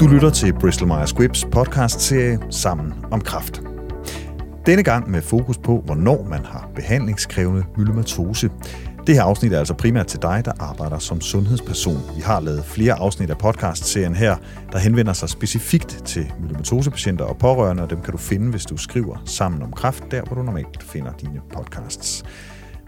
Du 0.00 0.06
lytter 0.06 0.30
til 0.30 0.52
Bristol 0.52 0.88
Myers 0.88 1.10
Squibbs 1.10 1.44
podcast-serie 1.44 2.38
Sammen 2.50 2.94
om 3.10 3.20
Kraft. 3.20 3.62
Denne 4.66 4.82
gang 4.82 5.10
med 5.10 5.22
fokus 5.22 5.58
på, 5.58 5.82
hvornår 5.84 6.26
man 6.30 6.44
har 6.44 6.70
behandlingskrævende 6.74 7.64
myelomatose. 7.76 8.50
Det 9.06 9.14
her 9.14 9.22
afsnit 9.22 9.52
er 9.52 9.58
altså 9.58 9.74
primært 9.74 10.06
til 10.06 10.22
dig, 10.22 10.42
der 10.44 10.52
arbejder 10.58 10.98
som 10.98 11.20
sundhedsperson. 11.20 12.00
Vi 12.16 12.20
har 12.20 12.40
lavet 12.40 12.64
flere 12.64 12.94
afsnit 12.94 13.30
af 13.30 13.38
podcast-serien 13.38 14.14
her, 14.14 14.36
der 14.72 14.78
henvender 14.78 15.12
sig 15.12 15.28
specifikt 15.28 16.02
til 16.04 16.32
myelomatosepatienter 16.40 17.24
og 17.24 17.38
pårørende, 17.38 17.82
og 17.82 17.90
dem 17.90 18.00
kan 18.00 18.12
du 18.12 18.18
finde, 18.18 18.50
hvis 18.50 18.66
du 18.66 18.76
skriver 18.76 19.22
Sammen 19.24 19.62
om 19.62 19.72
Kraft, 19.72 20.04
der 20.10 20.22
hvor 20.22 20.36
du 20.36 20.42
normalt 20.42 20.82
finder 20.82 21.12
dine 21.12 21.40
podcasts. 21.54 22.24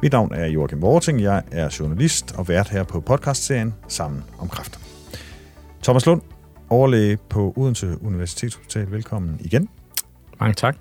Mit 0.03 0.13
navn 0.13 0.33
er 0.35 0.47
Joachim 0.47 0.83
Vorting, 0.83 1.23
jeg 1.23 1.43
er 1.53 1.77
journalist 1.81 2.35
og 2.39 2.49
vært 2.49 2.69
her 2.69 2.83
på 2.83 3.01
podcastserien 3.01 3.75
Sammen 3.89 4.25
om 4.39 4.49
Kraft. 4.49 4.79
Thomas 5.83 6.07
Lund, 6.07 6.21
overlæge 6.71 7.19
på 7.29 7.53
Odense 7.57 7.99
Universitetshospital. 8.03 8.91
Velkommen 8.91 9.37
igen. 9.41 9.69
Mange 10.41 10.55
tak. 10.55 10.77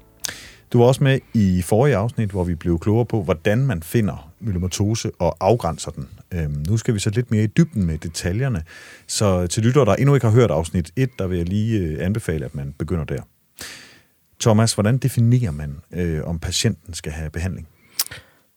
Du 0.74 0.80
var 0.80 0.86
også 0.86 1.04
med 1.04 1.20
i 1.34 1.62
forrige 1.62 1.96
afsnit, 1.96 2.30
hvor 2.30 2.44
vi 2.44 2.56
blev 2.56 2.80
klogere 2.80 3.06
på, 3.06 3.24
hvordan 3.24 3.66
man 3.66 3.84
finder 3.84 4.32
myelomatose 4.40 5.12
og 5.20 5.38
afgrænser 5.40 5.92
den. 5.92 6.08
Øhm, 6.34 6.66
nu 6.68 6.78
skal 6.78 6.94
vi 6.94 7.00
så 7.00 7.10
lidt 7.10 7.32
mere 7.32 7.44
i 7.44 7.48
dybden 7.48 7.86
med 7.86 7.98
detaljerne. 7.98 8.64
Så 9.08 9.48
til 9.48 9.64
lyttere, 9.64 9.86
der 9.86 9.96
endnu 9.96 10.16
ikke 10.16 10.28
har 10.28 10.34
hørt 10.34 10.52
afsnit 10.52 10.92
1, 10.96 11.10
der 11.20 11.28
vil 11.28 11.38
jeg 11.38 11.48
lige 11.48 11.80
øh, 11.80 12.06
anbefale, 12.06 12.46
at 12.46 12.56
man 12.56 12.74
begynder 12.78 13.04
der. 13.04 13.22
Thomas, 14.40 14.74
hvordan 14.74 14.98
definerer 14.98 15.52
man, 15.52 15.76
øh, 15.92 16.24
om 16.24 16.40
patienten 16.40 16.94
skal 16.94 17.12
have 17.12 17.30
behandling? 17.30 17.68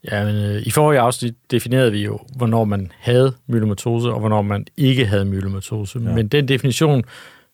Ja, 0.05 0.25
men, 0.25 0.37
øh, 0.37 0.63
i 0.67 0.71
forrige 0.71 1.01
afsnit 1.01 1.35
definerede 1.51 1.93
vi 1.93 2.05
jo, 2.05 2.19
hvornår 2.37 2.65
man 2.65 2.93
havde 2.99 3.33
myelomatose, 3.47 4.11
og 4.11 4.21
hvornår 4.21 4.43
man 4.43 4.67
ikke 4.77 5.07
havde 5.07 5.25
myelomatose. 5.25 5.99
Ja. 6.05 6.15
Men 6.15 6.29
den 6.29 6.49
definition 6.49 7.05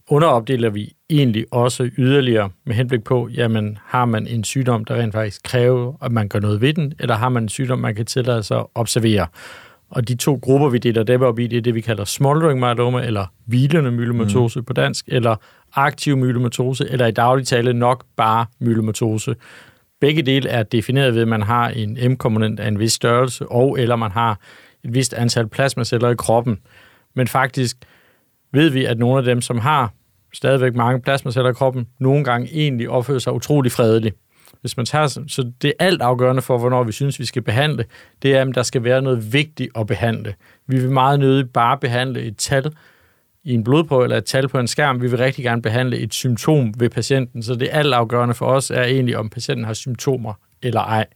underopdeler 0.09 0.71
vi 0.71 0.93
egentlig 1.11 1.47
også 1.51 1.91
yderligere 1.99 2.51
med 2.65 2.75
henblik 2.75 3.05
på, 3.05 3.29
jamen 3.35 3.79
har 3.85 4.05
man 4.05 4.27
en 4.27 4.45
sygdom, 4.45 4.85
der 4.85 4.95
rent 4.95 5.13
faktisk 5.13 5.43
kræver, 5.43 5.93
at 6.03 6.13
man 6.13 6.29
gør 6.29 6.41
noget 6.41 6.61
ved 6.61 6.75
den, 6.75 6.93
eller 6.99 7.15
har 7.15 7.29
man 7.29 7.43
en 7.43 7.49
sygdom, 7.49 7.79
man 7.79 7.95
kan 7.95 8.07
tillade 8.07 8.43
sig 8.43 8.57
at 8.59 8.67
observere. 8.75 9.27
Og 9.91 10.09
de 10.09 10.15
to 10.15 10.39
grupper, 10.43 10.69
vi 10.69 10.79
deler 10.79 11.03
dem 11.03 11.23
op 11.23 11.39
i, 11.39 11.47
det 11.47 11.57
er 11.57 11.63
det, 11.63 11.75
vi 11.75 11.81
kalder 11.81 12.05
smoldering 12.05 12.61
myeloma, 12.61 13.07
eller 13.07 13.27
hvilende 13.45 13.91
myelomatose 13.91 14.59
mm. 14.61 14.65
på 14.65 14.73
dansk, 14.73 15.05
eller 15.09 15.37
aktiv 15.75 16.17
myelomatose, 16.17 16.91
eller 16.91 17.07
i 17.07 17.11
daglig 17.11 17.47
tale 17.47 17.73
nok 17.73 18.05
bare 18.17 18.47
myelomatose. 18.59 19.35
Begge 20.01 20.23
dele 20.23 20.49
er 20.49 20.63
defineret 20.63 21.15
ved, 21.15 21.23
at 21.23 21.29
man 21.29 21.43
har 21.43 21.69
en 21.69 22.13
M-komponent 22.13 22.61
af 22.61 22.69
en 22.69 22.79
vis 22.79 22.93
størrelse, 22.93 23.49
og 23.49 23.81
eller 23.81 23.97
man 23.97 24.11
har 24.11 24.41
et 24.85 24.95
vist 24.95 25.15
antal 25.15 25.49
plasmaceller 25.49 26.11
i 26.11 26.15
kroppen. 26.15 26.59
Men 27.15 27.29
faktisk 27.29 27.77
ved 28.53 28.71
vi, 28.71 28.85
at 28.85 28.99
nogle 28.99 29.19
af 29.19 29.25
dem, 29.25 29.41
som 29.41 29.59
har 29.59 29.93
stadigvæk 30.35 30.75
mange 30.75 31.01
plasmaceller 31.01 31.51
i 31.51 31.55
kroppen, 31.55 31.87
nogle 31.99 32.25
gange 32.25 32.49
egentlig 32.53 32.91
opfører 32.91 33.19
sig 33.19 33.33
utrolig 33.33 33.73
fredeligt. 33.73 34.17
Hvis 34.61 34.77
man 34.77 34.87
tager, 34.87 35.07
så 35.07 35.53
det 35.63 35.69
er 35.69 35.85
alt 35.85 36.03
afgørende 36.03 36.43
for, 36.43 36.59
hvornår 36.59 36.83
vi 36.85 36.93
synes, 36.93 37.19
vi 37.19 37.25
skal 37.25 37.43
behandle, 37.43 37.85
det 38.23 38.37
er, 38.37 38.43
at 38.43 38.55
der 38.55 38.63
skal 38.63 38.85
være 38.85 39.03
noget 39.03 39.33
vigtigt 39.33 39.71
at 39.75 39.87
behandle. 39.87 40.35
Vi 40.67 40.81
vil 40.81 40.91
meget 40.91 41.21
nødigt 41.21 41.53
bare 41.53 41.79
behandle 41.79 42.23
et 42.23 42.37
tal 42.37 42.73
i 43.47 43.55
en 43.55 43.65
blodprøve 43.65 44.05
eller 44.05 44.17
et 44.17 44.25
tal 44.25 44.49
på 44.49 44.59
en 44.59 44.67
skærm. 44.67 45.03
Vi 45.03 45.11
vil 45.11 45.19
rigtig 45.19 45.45
gerne 45.45 45.63
behandle 45.63 45.99
et 45.99 46.15
symptom 46.15 46.75
ved 46.81 46.91
patienten, 46.91 47.43
så 47.43 47.55
det 47.55 47.69
alt 47.73 47.95
afgørende 47.95 48.35
for 48.35 48.47
os 48.47 48.71
er 48.71 48.83
egentlig, 48.83 49.17
om 49.17 49.31
patienten 49.31 49.65
har 49.65 49.75
symptomer 49.75 50.35
eller 50.63 50.81
ej. 50.81 51.07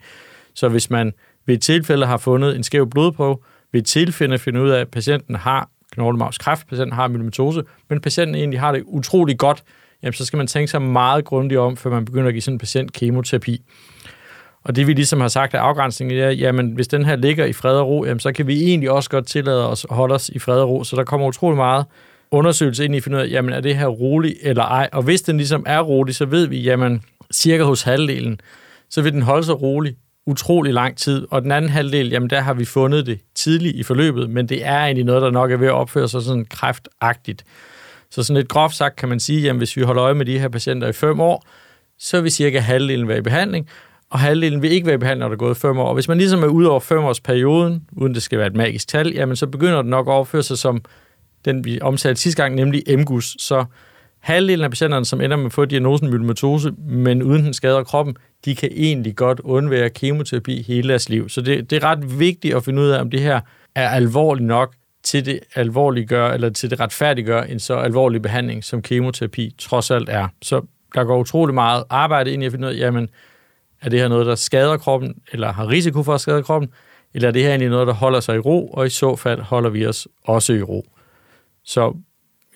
Så 0.54 0.68
hvis 0.68 0.90
man 0.90 1.12
ved 1.46 1.54
et 1.54 1.62
tilfælde 1.62 2.06
har 2.06 2.16
fundet 2.16 2.56
en 2.56 2.62
skæv 2.62 2.90
blodprøve, 2.90 3.38
ved 3.72 3.80
et 3.80 3.86
tilfælde 3.86 4.38
finder 4.38 4.60
ud 4.60 4.68
af, 4.70 4.80
at 4.80 4.88
patienten 4.88 5.34
har 5.34 5.68
knoglemavskræft, 5.92 6.68
patienten 6.68 6.92
har 6.92 7.08
myelomatose, 7.08 7.62
men 7.88 8.00
patienten 8.00 8.34
egentlig 8.34 8.60
har 8.60 8.72
det 8.72 8.82
utrolig 8.86 9.38
godt, 9.38 9.62
jamen 10.02 10.12
så 10.12 10.24
skal 10.24 10.36
man 10.36 10.46
tænke 10.46 10.68
sig 10.68 10.82
meget 10.82 11.24
grundigt 11.24 11.60
om, 11.60 11.76
før 11.76 11.90
man 11.90 12.04
begynder 12.04 12.26
at 12.26 12.34
give 12.34 12.42
sådan 12.42 12.54
en 12.54 12.58
patient 12.58 12.92
kemoterapi. 12.92 13.62
Og 14.64 14.76
det 14.76 14.86
vi 14.86 14.92
ligesom 14.92 15.20
har 15.20 15.28
sagt 15.28 15.54
af 15.54 15.60
afgrænsningen, 15.60 16.18
er, 16.18 16.30
jamen 16.30 16.72
hvis 16.72 16.88
den 16.88 17.04
her 17.04 17.16
ligger 17.16 17.44
i 17.44 17.52
fred 17.52 17.76
og 17.76 17.88
ro, 17.88 18.04
jamen, 18.04 18.20
så 18.20 18.32
kan 18.32 18.46
vi 18.46 18.62
egentlig 18.62 18.90
også 18.90 19.10
godt 19.10 19.26
tillade 19.26 19.68
os 19.68 19.86
at 19.90 19.96
holde 19.96 20.14
os 20.14 20.28
i 20.28 20.38
fred 20.38 20.60
og 20.60 20.68
ro. 20.68 20.84
Så 20.84 20.96
der 20.96 21.04
kommer 21.04 21.26
utrolig 21.26 21.56
meget 21.56 21.84
undersøgelse 22.30 22.84
ind 22.84 22.94
i 22.94 22.96
at 22.96 23.02
finde 23.02 23.18
ud 23.18 23.22
af, 23.22 23.28
jamen 23.30 23.52
er 23.52 23.60
det 23.60 23.76
her 23.76 23.86
roligt 23.86 24.34
eller 24.42 24.64
ej? 24.64 24.88
Og 24.92 25.02
hvis 25.02 25.22
den 25.22 25.36
ligesom 25.36 25.64
er 25.66 25.80
rolig, 25.80 26.14
så 26.14 26.24
ved 26.24 26.46
vi, 26.46 26.60
jamen 26.60 27.02
cirka 27.32 27.62
hos 27.62 27.82
halvdelen, 27.82 28.40
så 28.90 29.02
vil 29.02 29.12
den 29.12 29.22
holde 29.22 29.44
sig 29.44 29.62
rolig 29.62 29.96
utrolig 30.26 30.74
lang 30.74 30.96
tid. 30.96 31.26
Og 31.30 31.42
den 31.42 31.52
anden 31.52 31.70
halvdel, 31.70 32.08
jamen 32.08 32.30
der 32.30 32.40
har 32.40 32.54
vi 32.54 32.64
fundet 32.64 33.06
det 33.06 33.20
tidligt 33.34 33.76
i 33.76 33.82
forløbet, 33.82 34.30
men 34.30 34.48
det 34.48 34.66
er 34.66 34.78
egentlig 34.78 35.04
noget, 35.04 35.22
der 35.22 35.30
nok 35.30 35.50
er 35.52 35.56
ved 35.56 35.66
at 35.66 35.72
opføre 35.72 36.08
sig 36.08 36.22
sådan 36.22 36.44
kræftagtigt. 36.44 37.44
Så 38.10 38.22
sådan 38.22 38.36
lidt 38.36 38.48
groft 38.48 38.76
sagt 38.76 38.96
kan 38.96 39.08
man 39.08 39.20
sige, 39.20 39.42
jamen 39.42 39.58
hvis 39.58 39.76
vi 39.76 39.82
holder 39.82 40.04
øje 40.04 40.14
med 40.14 40.26
de 40.26 40.38
her 40.38 40.48
patienter 40.48 40.88
i 40.88 40.92
fem 40.92 41.20
år, 41.20 41.44
så 41.98 42.20
vil 42.20 42.30
cirka 42.30 42.58
halvdelen 42.58 43.08
være 43.08 43.18
i 43.18 43.22
behandling, 43.22 43.68
og 44.10 44.18
halvdelen 44.18 44.62
vil 44.62 44.72
ikke 44.72 44.86
være 44.86 44.94
i 44.94 44.98
behandling, 44.98 45.20
når 45.20 45.28
der 45.28 45.34
er 45.34 45.38
gået 45.38 45.56
fem 45.56 45.78
år. 45.78 45.88
Og 45.88 45.94
hvis 45.94 46.08
man 46.08 46.18
ligesom 46.18 46.42
er 46.42 46.46
ude 46.46 46.70
over 46.70 46.80
fem 46.80 46.98
års 46.98 47.20
perioden, 47.20 47.86
uden 47.92 48.14
det 48.14 48.22
skal 48.22 48.38
være 48.38 48.46
et 48.46 48.56
magisk 48.56 48.88
tal, 48.88 49.12
jamen 49.14 49.36
så 49.36 49.46
begynder 49.46 49.76
det 49.76 49.90
nok 49.90 50.08
at 50.08 50.12
opføre 50.12 50.42
sig 50.42 50.58
som 50.58 50.82
den, 51.44 51.64
vi 51.64 51.80
omtalte 51.80 52.20
sidste 52.20 52.42
gang, 52.42 52.54
nemlig 52.54 52.82
MGUS. 52.98 53.36
Så 53.38 53.64
halvdelen 54.20 54.64
af 54.64 54.70
patienterne, 54.70 55.04
som 55.04 55.20
ender 55.20 55.36
med 55.36 55.46
at 55.46 55.52
få 55.52 55.64
diagnosen 55.64 56.10
myelomatose, 56.10 56.72
men 56.78 57.22
uden 57.22 57.44
den 57.44 57.54
skader 57.54 57.82
kroppen, 57.82 58.16
de 58.44 58.54
kan 58.54 58.68
egentlig 58.72 59.16
godt 59.16 59.40
undvære 59.40 59.90
kemoterapi 59.90 60.62
hele 60.62 60.88
deres 60.88 61.08
liv. 61.08 61.28
Så 61.28 61.40
det, 61.40 61.70
det 61.70 61.82
er 61.82 61.86
ret 61.86 62.18
vigtigt 62.18 62.54
at 62.54 62.64
finde 62.64 62.82
ud 62.82 62.88
af, 62.88 63.00
om 63.00 63.10
det 63.10 63.20
her 63.20 63.40
er 63.74 63.88
alvorligt 63.88 64.46
nok 64.46 64.74
til 65.02 65.26
det 65.26 65.40
alvorliggør, 65.54 66.30
eller 66.30 66.50
til 66.50 66.70
det 66.70 66.80
retfærdiggør 66.80 67.42
en 67.42 67.60
så 67.60 67.74
alvorlig 67.74 68.22
behandling, 68.22 68.64
som 68.64 68.82
kemoterapi 68.82 69.54
trods 69.58 69.90
alt 69.90 70.08
er. 70.08 70.28
Så 70.42 70.60
der 70.94 71.04
går 71.04 71.18
utrolig 71.18 71.54
meget 71.54 71.84
arbejde 71.90 72.32
ind 72.32 72.42
i 72.42 72.46
at 72.46 72.52
finde 72.52 72.68
ud 72.68 72.72
af, 72.72 72.78
jamen, 72.78 73.08
er 73.82 73.88
det 73.88 74.00
her 74.00 74.08
noget, 74.08 74.26
der 74.26 74.34
skader 74.34 74.76
kroppen, 74.76 75.14
eller 75.32 75.52
har 75.52 75.68
risiko 75.68 76.02
for 76.02 76.14
at 76.14 76.20
skade 76.20 76.42
kroppen, 76.42 76.70
eller 77.14 77.28
er 77.28 77.32
det 77.32 77.42
her 77.42 77.48
egentlig 77.48 77.70
noget, 77.70 77.86
der 77.86 77.92
holder 77.92 78.20
sig 78.20 78.36
i 78.36 78.38
ro, 78.38 78.68
og 78.68 78.86
i 78.86 78.88
så 78.88 79.16
fald 79.16 79.40
holder 79.40 79.70
vi 79.70 79.86
os 79.86 80.08
også 80.24 80.52
i 80.52 80.62
ro. 80.62 80.86
Så 81.70 81.96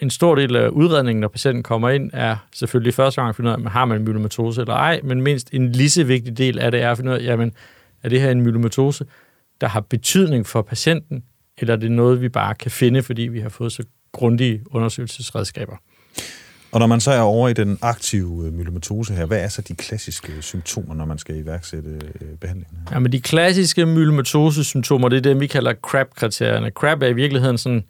en 0.03 0.11
stor 0.11 0.35
del 0.35 0.57
af 0.57 0.69
udredningen, 0.69 1.21
når 1.21 1.29
patienten 1.29 1.63
kommer 1.63 1.91
ind, 1.91 2.11
er 2.13 2.37
selvfølgelig 2.55 2.95
første 2.95 3.21
gang 3.21 3.29
at 3.29 3.37
finde 3.37 3.51
ud 3.51 3.65
af, 3.65 3.71
har 3.71 3.85
man 3.85 3.99
en 3.99 4.05
myelomatose 4.05 4.61
eller 4.61 4.75
ej, 4.75 5.01
men 5.05 5.23
mindst 5.23 5.49
en 5.53 5.73
lige 5.73 5.91
så 5.91 6.05
vigtig 6.05 6.39
del 6.39 6.59
af 6.59 6.71
det 6.71 6.81
er 6.81 6.91
at 6.91 6.97
finde 6.97 7.11
ud 7.13 7.17
af, 7.17 7.23
jamen, 7.23 7.53
er 8.03 8.09
det 8.09 8.21
her 8.21 8.31
en 8.31 8.41
myelomatose, 8.41 9.05
der 9.61 9.67
har 9.67 9.81
betydning 9.81 10.47
for 10.47 10.63
patienten, 10.63 11.25
eller 11.59 11.75
er 11.75 11.79
det 11.79 11.91
noget, 11.91 12.21
vi 12.21 12.29
bare 12.29 12.55
kan 12.55 12.71
finde, 12.71 13.03
fordi 13.03 13.23
vi 13.23 13.41
har 13.41 13.49
fået 13.49 13.73
så 13.73 13.85
grundige 14.13 14.63
undersøgelsesredskaber. 14.71 15.77
Og 16.73 16.81
når 16.81 16.87
man 16.87 17.01
så 17.01 17.11
er 17.11 17.21
over 17.21 17.49
i 17.49 17.53
den 17.53 17.79
aktive 17.83 18.47
øh, 18.47 18.53
myelomatose 18.53 19.15
her, 19.15 19.27
hvad 19.27 19.45
er 19.45 19.49
så 19.49 19.63
de 19.63 19.75
klassiske 19.75 20.33
symptomer, 20.41 20.95
når 20.95 21.05
man 21.05 21.19
skal 21.19 21.37
iværksætte 21.37 21.91
øh, 21.91 22.39
behandlingen? 22.41 22.79
Jamen, 22.93 23.13
de 23.13 23.21
klassiske 23.21 23.87
myelomatose-symptomer, 23.87 25.09
det 25.09 25.17
er 25.17 25.21
det, 25.21 25.41
vi 25.41 25.47
kalder 25.47 25.75
CRAB-kriterierne. 25.75 26.71
CRAB 26.71 27.03
er 27.03 27.07
i 27.07 27.13
virkeligheden 27.13 27.59
sådan 27.59 27.85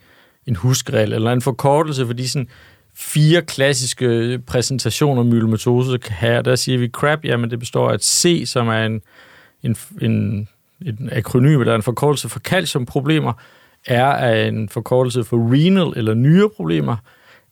en 0.47 0.57
huskregel 0.57 1.13
eller 1.13 1.33
en 1.33 1.43
forkortelse 1.43 2.07
for 2.07 2.13
de 2.13 2.29
sådan 2.29 2.49
fire 2.95 3.43
klassiske 3.43 4.39
præsentationer, 4.47 5.23
myelomatose 5.23 5.99
kan 5.99 6.13
have. 6.13 6.43
Der 6.43 6.57
siger 6.57 6.79
vi 6.79 6.89
CRAB, 6.89 7.25
jamen 7.25 7.51
det 7.51 7.59
består 7.59 7.91
af 7.91 7.95
et 7.95 8.05
C, 8.05 8.43
som 8.47 8.69
er 8.69 8.87
en, 8.87 9.01
en, 9.63 9.77
en, 10.03 10.49
en 10.87 11.09
akronym, 11.13 11.61
eller 11.61 11.75
en 11.75 11.83
forkortelse 11.83 12.29
for 12.29 12.41
calciumproblemer. 12.41 13.33
R 13.89 13.93
er 13.93 14.49
en 14.49 14.69
forkortelse 14.69 15.25
for 15.25 15.53
renal 15.53 15.93
eller 15.99 16.15
nyreproblemer. 16.15 16.97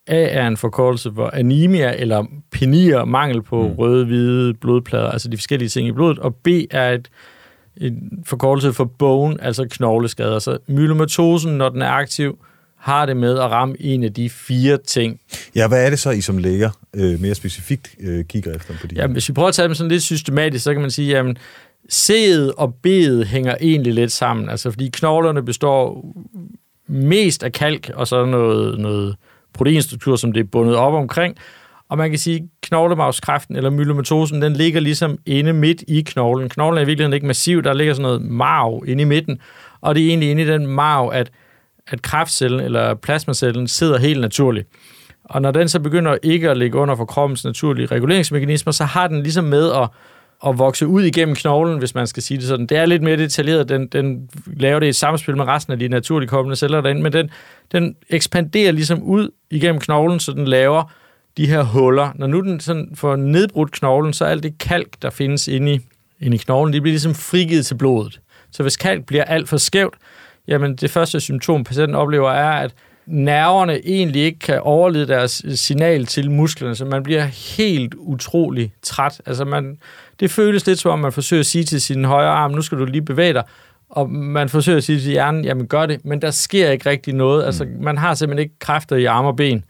A 0.07 0.29
er 0.29 0.47
en 0.47 0.57
forkortelse 0.57 1.13
for 1.15 1.31
anemia 1.33 1.95
eller 1.99 2.25
penier, 2.51 3.05
mangel 3.05 3.43
på 3.43 3.69
mm. 3.69 3.75
røde, 3.75 4.05
hvide 4.05 4.55
blodplader, 4.55 5.11
altså 5.11 5.29
de 5.29 5.37
forskellige 5.37 5.69
ting 5.69 5.89
i 5.89 5.93
blodet. 5.93 6.19
Og 6.19 6.35
B 6.35 6.49
er 6.71 6.91
et, 6.91 7.09
en 7.77 8.25
forkortelse 8.27 8.73
for 8.73 8.85
bone, 8.85 9.45
altså 9.45 9.67
knogleskader. 9.71 10.39
Så 10.39 10.59
myelomatosen, 10.69 11.53
når 11.53 11.69
den 11.69 11.83
er 11.83 11.91
aktiv, 11.91 12.39
har 12.83 13.07
det 13.07 13.17
med 13.17 13.39
at 13.39 13.51
ramme 13.51 13.77
en 13.81 14.05
af 14.05 14.15
de 14.15 14.31
fire 14.31 14.79
ting. 14.87 15.21
Ja, 15.55 15.69
hvad 15.69 15.87
er 15.87 15.91
det 15.91 15.99
så, 15.99 16.11
I 16.11 16.21
som 16.21 16.39
læger 16.39 16.71
øh, 16.95 17.21
mere 17.21 17.35
specifikt 17.35 17.95
øh, 18.01 18.25
kigger 18.25 18.55
efter 18.57 18.75
på 18.81 18.87
de 18.87 18.95
Ja, 18.95 19.07
hvis 19.07 19.29
vi 19.29 19.35
prøver 19.35 19.49
at 19.49 19.55
tage 19.55 19.69
dem 19.69 19.75
sådan 19.75 19.91
lidt 19.91 20.03
systematisk, 20.03 20.65
så 20.65 20.73
kan 20.73 20.81
man 20.81 20.91
sige, 20.91 21.19
at 21.19 21.37
C'et 21.93 22.55
og 22.57 22.75
B'et 22.87 23.25
hænger 23.25 23.55
egentlig 23.61 23.95
lidt 23.95 24.13
sammen. 24.13 24.49
Altså, 24.49 24.71
fordi 24.71 24.91
knoglerne 24.93 25.43
består 25.43 26.05
mest 26.87 27.43
af 27.43 27.53
kalk 27.53 27.91
og 27.95 28.09
så 28.09 28.25
noget, 28.25 28.79
noget 28.79 29.17
proteinstruktur, 29.55 30.17
som 30.17 30.33
det 30.33 30.41
er 30.41 30.45
bundet 30.45 30.77
op 30.77 30.95
omkring. 30.95 31.37
Og 31.89 31.99
man 31.99 32.11
kan 32.11 32.19
sige, 32.19 32.37
at 32.37 32.43
knoglemavskræften 32.63 33.57
eller 33.57 33.71
myelomatosen, 33.71 34.43
den 34.43 34.53
ligger 34.53 34.81
ligesom 34.81 35.19
inde 35.27 35.53
midt 35.53 35.85
i 35.89 36.03
knoglen. 36.03 36.49
Knoglen 36.49 36.79
er 36.79 36.83
i 36.83 36.87
virkeligheden 36.87 37.15
ikke 37.15 37.27
massiv, 37.27 37.63
der 37.63 37.73
ligger 37.73 37.95
sådan 37.95 38.03
noget 38.03 38.23
marv 38.23 38.85
inde 38.87 39.03
i 39.03 39.05
midten. 39.05 39.39
Og 39.81 39.95
det 39.95 40.05
er 40.05 40.09
egentlig 40.09 40.31
inde 40.31 40.43
i 40.43 40.47
den 40.47 40.67
marv, 40.67 41.11
at 41.15 41.31
at 41.93 42.03
kræftcellen 42.03 42.61
eller 42.61 42.95
plasmacellen 42.95 43.69
sidder 43.69 43.99
helt 43.99 44.21
naturligt. 44.21 44.69
Og 45.25 45.43
når 45.43 45.51
den 45.51 45.69
så 45.69 45.81
begynder 45.81 46.17
ikke 46.23 46.51
at 46.51 46.57
ligge 46.57 46.79
under 46.79 46.97
for 46.97 47.05
kroppens 47.05 47.45
naturlige 47.45 47.87
reguleringsmekanismer, 47.87 48.73
så 48.73 48.85
har 48.85 49.09
den 49.09 49.23
ligesom 49.23 49.45
med 49.45 49.73
at, 49.73 49.89
at 50.47 50.59
vokse 50.59 50.87
ud 50.87 51.03
igennem 51.03 51.35
knoglen, 51.35 51.79
hvis 51.79 51.95
man 51.95 52.07
skal 52.07 52.23
sige 52.23 52.39
det 52.39 52.47
sådan. 52.47 52.67
Det 52.67 52.79
er 52.79 52.87
lidt 52.87 53.03
mere 53.03 53.17
detaljeret. 53.17 53.69
Den, 53.69 53.87
den 53.87 54.29
laver 54.57 54.81
det 54.81 54.87
i 54.87 54.93
samspil 54.93 55.37
med 55.37 55.45
resten 55.45 55.73
af 55.73 55.79
de 55.79 55.89
naturligt 55.89 56.31
kommende 56.31 56.57
celler 56.57 56.81
derinde, 56.81 57.03
men 57.03 57.13
den, 57.13 57.31
den 57.73 57.97
ekspanderer 58.11 58.73
ligesom 58.73 59.03
ud 59.03 59.29
igennem 59.51 59.81
knoglen, 59.81 60.21
så 60.21 60.33
den 60.33 60.49
laver 60.49 60.93
de 61.37 61.47
her 61.47 61.63
huller. 61.63 62.13
Når 62.15 62.27
nu 62.27 62.41
den 62.41 62.61
sådan 62.61 62.93
får 62.95 63.17
nedbrudt 63.17 63.73
knoglen, 63.73 64.13
så 64.13 64.25
er 64.25 64.29
alt 64.29 64.43
det 64.43 64.59
kalk, 64.59 65.03
der 65.03 65.11
findes 65.11 65.49
inde 65.49 65.75
i, 65.75 65.81
inde 66.21 66.35
i 66.35 66.39
knoglen, 66.39 66.73
det 66.73 66.83
bliver 66.83 66.93
ligesom 66.93 67.15
frigivet 67.15 67.67
til 67.67 67.75
blodet. 67.75 68.21
Så 68.51 68.63
hvis 68.63 68.77
kalk 68.77 69.07
bliver 69.07 69.25
alt 69.25 69.49
for 69.49 69.57
skævt, 69.57 69.95
jamen 70.49 70.77
det 70.77 70.91
første 70.91 71.21
symptom, 71.21 71.65
patienten 71.65 71.95
oplever, 71.95 72.31
er, 72.31 72.51
at 72.51 72.75
nerverne 73.07 73.87
egentlig 73.87 74.23
ikke 74.23 74.39
kan 74.39 74.61
overlede 74.61 75.09
deres 75.09 75.43
signal 75.55 76.07
til 76.07 76.31
musklerne, 76.31 76.75
så 76.75 76.85
man 76.85 77.03
bliver 77.03 77.25
helt 77.59 77.95
utrolig 77.95 78.73
træt. 78.83 79.21
Altså 79.27 79.45
man, 79.45 79.79
det 80.21 80.31
føles 80.31 80.67
lidt 80.67 80.79
som 80.79 80.91
om, 80.91 80.99
man 80.99 81.13
forsøger 81.13 81.41
at 81.41 81.47
sige 81.47 81.65
til 81.65 81.81
sin 81.81 82.05
højre 82.05 82.31
arm, 82.31 82.51
nu 82.51 82.63
skal 82.63 82.79
du 82.79 82.85
lige 82.85 83.03
bevæge 83.03 83.33
dig, 83.33 83.43
og 83.91 84.11
man 84.11 84.49
forsøger 84.49 84.79
at 84.79 84.85
sige 84.85 85.01
til 85.01 85.11
hjernen, 85.11 85.45
jamen 85.45 85.67
gør 85.67 85.87
det, 85.87 86.05
men 86.05 86.23
der 86.23 86.31
sker 86.31 86.71
ikke 86.71 86.91
rigtig 86.91 87.15
noget. 87.15 87.45
Altså 87.45 87.65
mm. 87.65 87.85
man 87.85 87.99
har 87.99 88.15
simpelthen 88.15 88.43
ikke 88.43 88.59
kræfter 88.59 88.97
i 88.97 89.05
arme 89.05 89.29
og 89.29 89.37
ben. 89.37 89.65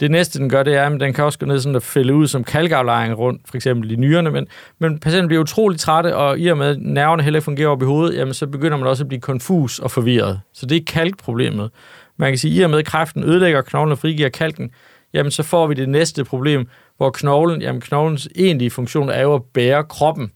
Det 0.00 0.10
næste, 0.10 0.38
den 0.38 0.48
gør, 0.48 0.62
det 0.62 0.74
er, 0.74 0.82
at 0.82 1.00
den 1.00 1.12
kan 1.12 1.24
også 1.24 1.38
gå 1.38 1.46
ned 1.46 1.60
sådan 1.60 1.76
og 1.76 1.82
fælde 1.82 2.14
ud 2.14 2.26
som 2.26 2.44
kalkaflejring 2.44 3.18
rundt, 3.18 3.42
for 3.48 3.56
eksempel 3.56 3.90
i 3.90 3.96
nyrerne, 3.96 4.30
men, 4.30 4.46
men 4.78 4.98
patienten 4.98 5.28
bliver 5.28 5.42
utrolig 5.42 5.78
træt, 5.78 6.06
og 6.06 6.38
i 6.38 6.46
og 6.46 6.58
med, 6.58 6.66
at 6.66 6.76
nerverne 6.80 7.22
heller 7.22 7.38
ikke 7.38 7.44
fungerer 7.44 7.68
op 7.68 7.82
i 7.82 7.84
hovedet, 7.84 8.18
jamen 8.18 8.34
så 8.34 8.46
begynder 8.46 8.76
man 8.76 8.86
også 8.86 9.04
at 9.04 9.08
blive 9.08 9.20
konfus 9.20 9.78
og 9.78 9.90
forvirret. 9.90 10.40
Så 10.54 10.66
det 10.66 10.76
er 10.76 10.84
kalkproblemet. 10.86 11.70
Man 12.16 12.30
kan 12.30 12.38
sige, 12.38 12.54
at 12.54 12.60
i 12.60 12.62
og 12.62 12.70
med, 12.70 12.78
at 12.78 12.86
kræften 12.86 13.24
ødelægger 13.24 13.62
knoglen 13.62 13.92
og 13.92 13.98
frigiver 13.98 14.28
kalken, 14.28 14.70
jamen 15.14 15.32
så 15.32 15.42
får 15.42 15.66
vi 15.66 15.74
det 15.74 15.88
næste 15.88 16.24
problem, 16.24 16.68
hvor 16.96 17.10
knoglen, 17.10 17.62
jamen 17.62 17.80
knoglens 17.80 18.28
egentlige 18.34 18.70
funktion 18.70 19.08
er 19.08 19.22
jo 19.22 19.34
at 19.34 19.42
bære 19.54 19.84
kroppen. 19.84 20.30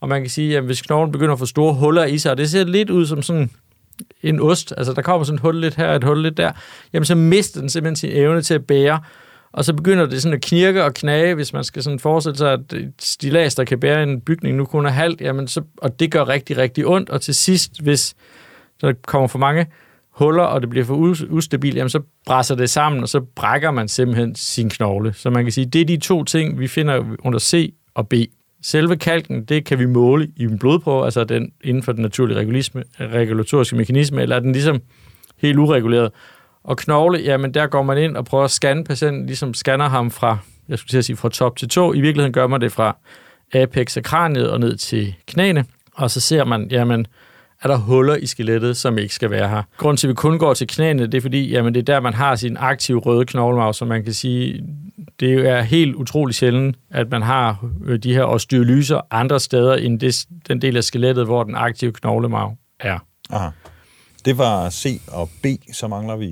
Og 0.00 0.08
man 0.08 0.20
kan 0.20 0.30
sige, 0.30 0.56
at 0.56 0.62
hvis 0.64 0.82
knoglen 0.82 1.12
begynder 1.12 1.32
at 1.32 1.38
få 1.38 1.46
store 1.46 1.74
huller 1.74 2.04
i 2.04 2.18
sig, 2.18 2.30
og 2.30 2.38
det 2.38 2.50
ser 2.50 2.64
lidt 2.64 2.90
ud 2.90 3.06
som 3.06 3.22
sådan 3.22 3.50
en 4.22 4.40
ost, 4.40 4.74
altså 4.76 4.92
der 4.92 5.02
kommer 5.02 5.24
sådan 5.24 5.34
et 5.34 5.40
hul 5.40 5.60
lidt 5.60 5.74
her, 5.74 5.94
et 5.94 6.04
hul 6.04 6.22
lidt 6.22 6.36
der, 6.36 6.52
jamen 6.92 7.04
så 7.04 7.14
mister 7.14 7.60
den 7.60 7.68
simpelthen 7.68 7.96
sin 7.96 8.10
evne 8.12 8.42
til 8.42 8.54
at 8.54 8.66
bære, 8.66 9.00
og 9.52 9.64
så 9.64 9.72
begynder 9.72 10.06
det 10.06 10.22
sådan 10.22 10.36
at 10.36 10.42
knirke 10.42 10.84
og 10.84 10.94
knage, 10.94 11.34
hvis 11.34 11.52
man 11.52 11.64
skal 11.64 11.82
sådan 11.82 11.98
forestille 11.98 12.38
sig, 12.38 12.52
at 12.52 12.72
et 12.72 12.92
stilas, 13.00 13.54
der 13.54 13.64
kan 13.64 13.80
bære 13.80 14.02
en 14.02 14.20
bygning, 14.20 14.56
nu 14.56 14.64
kun 14.64 14.86
er 14.86 14.90
halvt, 14.90 15.20
jamen 15.20 15.48
så, 15.48 15.62
og 15.76 16.00
det 16.00 16.10
gør 16.10 16.28
rigtig, 16.28 16.56
rigtig 16.56 16.86
ondt, 16.86 17.10
og 17.10 17.20
til 17.20 17.34
sidst, 17.34 17.82
hvis 17.82 18.14
der 18.80 18.92
kommer 19.06 19.28
for 19.28 19.38
mange 19.38 19.66
huller, 20.10 20.42
og 20.42 20.60
det 20.60 20.70
bliver 20.70 20.84
for 20.84 20.94
ustabilt, 21.30 21.76
jamen 21.76 21.90
så 21.90 22.00
brænder 22.26 22.54
det 22.54 22.70
sammen, 22.70 23.02
og 23.02 23.08
så 23.08 23.20
brækker 23.20 23.70
man 23.70 23.88
simpelthen 23.88 24.34
sin 24.34 24.70
knogle. 24.70 25.12
Så 25.12 25.30
man 25.30 25.44
kan 25.44 25.52
sige, 25.52 25.66
det 25.66 25.80
er 25.80 25.84
de 25.84 25.96
to 25.96 26.24
ting, 26.24 26.58
vi 26.58 26.68
finder 26.68 27.04
under 27.24 27.38
C 27.38 27.74
og 27.94 28.08
B. 28.08 28.14
Selve 28.62 28.96
kalken, 28.96 29.44
det 29.44 29.64
kan 29.64 29.78
vi 29.78 29.86
måle 29.86 30.28
i 30.36 30.42
en 30.42 30.58
blodprøve, 30.58 31.04
altså 31.04 31.24
den 31.24 31.52
inden 31.64 31.82
for 31.82 31.92
den 31.92 32.02
naturlige 32.02 32.38
regulatoriske 33.00 33.76
mekanisme, 33.76 34.22
eller 34.22 34.36
er 34.36 34.40
den 34.40 34.52
ligesom 34.52 34.80
helt 35.38 35.58
ureguleret. 35.58 36.10
Og 36.64 36.76
knogle, 36.76 37.18
jamen 37.18 37.54
der 37.54 37.66
går 37.66 37.82
man 37.82 37.98
ind 37.98 38.16
og 38.16 38.24
prøver 38.24 38.44
at 38.44 38.50
scanne 38.50 38.84
patienten, 38.84 39.26
ligesom 39.26 39.54
scanner 39.54 39.88
ham 39.88 40.10
fra, 40.10 40.38
jeg 40.68 40.78
skulle 40.78 40.88
til 40.88 40.98
at 40.98 41.04
sige 41.04 41.16
fra 41.16 41.28
top 41.28 41.56
til 41.56 41.68
to. 41.68 41.94
I 41.94 42.00
virkeligheden 42.00 42.32
gør 42.32 42.46
man 42.46 42.60
det 42.60 42.72
fra 42.72 42.96
apex 43.54 43.96
af 43.96 44.02
kraniet 44.02 44.50
og 44.50 44.60
ned 44.60 44.76
til 44.76 45.14
knæene, 45.26 45.64
og 45.94 46.10
så 46.10 46.20
ser 46.20 46.44
man, 46.44 46.68
jamen, 46.70 47.06
er 47.62 47.68
der 47.68 47.76
huller 47.76 48.16
i 48.16 48.26
skelettet, 48.26 48.76
som 48.76 48.98
ikke 48.98 49.14
skal 49.14 49.30
være 49.30 49.48
her. 49.48 49.62
Grunden 49.76 49.96
til, 49.96 50.06
at 50.06 50.08
vi 50.08 50.14
kun 50.14 50.38
går 50.38 50.54
til 50.54 50.66
knæene, 50.66 51.06
det 51.06 51.14
er 51.14 51.20
fordi, 51.20 51.50
jamen, 51.50 51.74
det 51.74 51.80
er 51.80 51.94
der, 51.94 52.00
man 52.00 52.14
har 52.14 52.34
sin 52.36 52.56
aktive 52.60 52.98
røde 52.98 53.24
knoglemarv, 53.24 53.72
som 53.72 53.88
man 53.88 54.04
kan 54.04 54.12
sige, 54.12 54.64
det 55.22 55.48
er 55.48 55.62
helt 55.62 55.94
utrolig 55.94 56.34
sjældent, 56.34 56.76
at 56.90 57.10
man 57.10 57.22
har 57.22 57.68
øh, 57.84 57.98
de 57.98 58.14
her 58.14 58.22
osteolyser 58.22 59.00
andre 59.10 59.40
steder 59.40 59.74
end 59.74 60.00
det, 60.00 60.26
den 60.48 60.62
del 60.62 60.76
af 60.76 60.84
skelettet, 60.84 61.26
hvor 61.26 61.44
den 61.44 61.54
aktive 61.54 61.92
knoglemarv 61.92 62.56
er. 62.80 62.98
Aha. 63.30 63.48
Det 64.24 64.38
var 64.38 64.70
C 64.70 65.00
og 65.08 65.28
B, 65.42 65.46
så 65.72 65.88
mangler 65.88 66.16
vi 66.16 66.30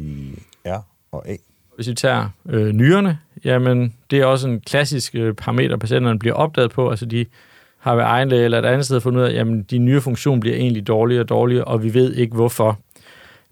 R 0.67 0.87
og 1.13 1.29
A. 1.29 1.37
Hvis 1.77 1.89
vi 1.89 1.95
tager 1.95 2.29
øh, 2.49 2.73
nyrerne, 2.73 3.19
jamen 3.45 3.95
det 4.11 4.19
er 4.19 4.25
også 4.25 4.49
en 4.49 4.61
klassisk 4.61 5.15
øh, 5.15 5.35
parameter, 5.35 5.77
patienterne 5.77 6.19
bliver 6.19 6.35
opdaget 6.35 6.71
på. 6.71 6.91
Altså 6.91 7.07
de 7.07 7.27
har 7.79 7.95
ved 7.95 8.05
egen 8.05 8.29
læge 8.29 8.45
eller 8.45 8.59
et 8.59 8.65
andet 8.65 8.85
sted 8.85 9.01
fundet 9.01 9.21
ud 9.21 9.25
af, 9.25 9.31
at 9.31 9.37
jamen, 9.37 9.63
de 9.63 9.79
nye 9.79 10.01
funktion 10.01 10.41
bliver 10.41 10.57
egentlig 10.57 10.87
dårligere 10.87 11.23
og 11.23 11.29
dårligere, 11.29 11.65
og 11.65 11.83
vi 11.83 11.95
ved 11.95 12.15
ikke 12.15 12.35
hvorfor. 12.35 12.79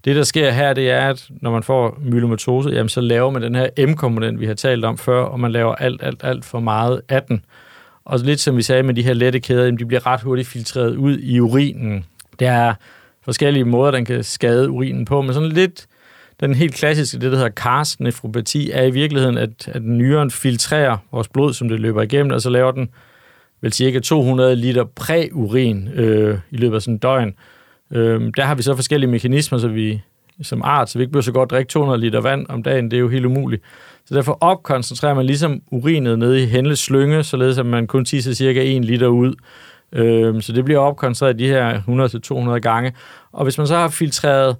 Det, 0.05 0.15
der 0.15 0.23
sker 0.23 0.51
her, 0.51 0.73
det 0.73 0.89
er, 0.89 1.09
at 1.09 1.29
når 1.29 1.51
man 1.51 1.63
får 1.63 1.99
myelomatose, 2.01 2.69
jamen, 2.69 2.89
så 2.89 3.01
laver 3.01 3.31
man 3.31 3.41
den 3.41 3.55
her 3.55 3.87
M-komponent, 3.87 4.39
vi 4.39 4.45
har 4.45 4.53
talt 4.53 4.85
om 4.85 4.97
før, 4.97 5.21
og 5.21 5.39
man 5.39 5.51
laver 5.51 5.75
alt, 5.75 6.03
alt, 6.03 6.23
alt 6.23 6.45
for 6.45 6.59
meget 6.59 7.01
af 7.09 7.23
den. 7.23 7.45
Og 8.05 8.19
lidt 8.19 8.39
som 8.39 8.57
vi 8.57 8.61
sagde 8.61 8.83
med 8.83 8.93
de 8.93 9.03
her 9.03 9.13
lette 9.13 9.39
kæder, 9.39 9.63
jamen, 9.63 9.79
de 9.79 9.85
bliver 9.85 10.07
ret 10.07 10.21
hurtigt 10.21 10.47
filtreret 10.47 10.95
ud 10.95 11.17
i 11.17 11.39
urinen. 11.39 12.05
Der 12.39 12.51
er 12.51 12.73
forskellige 13.25 13.65
måder, 13.65 13.91
den 13.91 14.05
kan 14.05 14.23
skade 14.23 14.69
urinen 14.69 15.05
på, 15.05 15.21
men 15.21 15.33
sådan 15.33 15.49
lidt 15.49 15.87
den 16.39 16.55
helt 16.55 16.73
klassiske, 16.73 17.19
det 17.19 17.31
der 17.31 17.37
hedder 17.37 17.49
karstnefropati, 17.49 18.71
er 18.71 18.83
i 18.83 18.91
virkeligheden, 18.91 19.37
at, 19.37 19.67
at 19.67 19.83
nyren 19.83 20.31
filtrerer 20.31 20.97
vores 21.11 21.27
blod, 21.27 21.53
som 21.53 21.69
det 21.69 21.79
løber 21.79 22.01
igennem, 22.01 22.31
og 22.31 22.41
så 22.41 22.49
laver 22.49 22.71
den 22.71 22.89
vel 23.61 23.73
cirka 23.73 23.99
200 23.99 24.55
liter 24.55 24.83
præurin 24.83 25.87
øh, 25.87 26.39
i 26.51 26.57
løbet 26.57 26.75
af 26.75 26.81
sådan 26.81 26.93
en 26.93 26.97
døgn. 26.97 27.33
Øh, 27.91 28.31
der 28.37 28.43
har 28.43 28.55
vi 28.55 28.61
så 28.61 28.75
forskellige 28.75 29.11
mekanismer, 29.11 29.59
så 29.59 29.67
vi 29.67 30.01
som 30.41 30.61
art, 30.63 30.89
så 30.89 30.97
vi 30.97 31.03
ikke 31.03 31.11
bliver 31.11 31.23
så 31.23 31.31
godt 31.31 31.51
drikke 31.51 31.69
200 31.69 31.99
liter 31.99 32.21
vand 32.21 32.45
om 32.49 32.63
dagen. 32.63 32.91
Det 32.91 32.97
er 32.97 33.01
jo 33.01 33.07
helt 33.09 33.25
umuligt. 33.25 33.63
Så 34.05 34.15
derfor 34.15 34.37
opkoncentrerer 34.41 35.13
man 35.13 35.25
ligesom 35.25 35.61
urinet 35.71 36.19
nede 36.19 36.43
i 36.43 36.45
Henles 36.45 36.79
slynge, 36.79 37.23
således 37.23 37.57
at 37.57 37.65
man 37.65 37.87
kun 37.87 38.05
tisser 38.05 38.33
cirka 38.33 38.75
1 38.75 38.85
liter 38.85 39.07
ud. 39.07 39.33
Øh, 39.93 40.41
så 40.41 40.53
det 40.53 40.65
bliver 40.65 40.79
opkoncentreret 40.79 41.39
de 41.39 41.47
her 41.47 41.81
100-200 42.55 42.59
gange. 42.59 42.93
Og 43.31 43.43
hvis 43.43 43.57
man 43.57 43.67
så 43.67 43.75
har 43.75 43.87
filtreret 43.87 44.55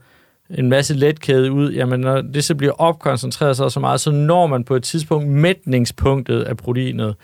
en 0.49 0.69
masse 0.69 0.93
letkæde 0.93 1.51
ud, 1.51 1.71
jamen 1.71 1.99
når 1.99 2.21
det 2.21 2.43
så 2.43 2.55
bliver 2.55 2.73
opkoncentreret 2.73 3.57
så, 3.57 3.69
så 3.69 3.79
meget, 3.79 3.99
så 3.99 4.11
når 4.11 4.47
man 4.47 4.63
på 4.63 4.75
et 4.75 4.83
tidspunkt 4.83 5.27
mætningspunktet 5.27 6.41
af 6.41 6.57
proteinet. 6.57 7.15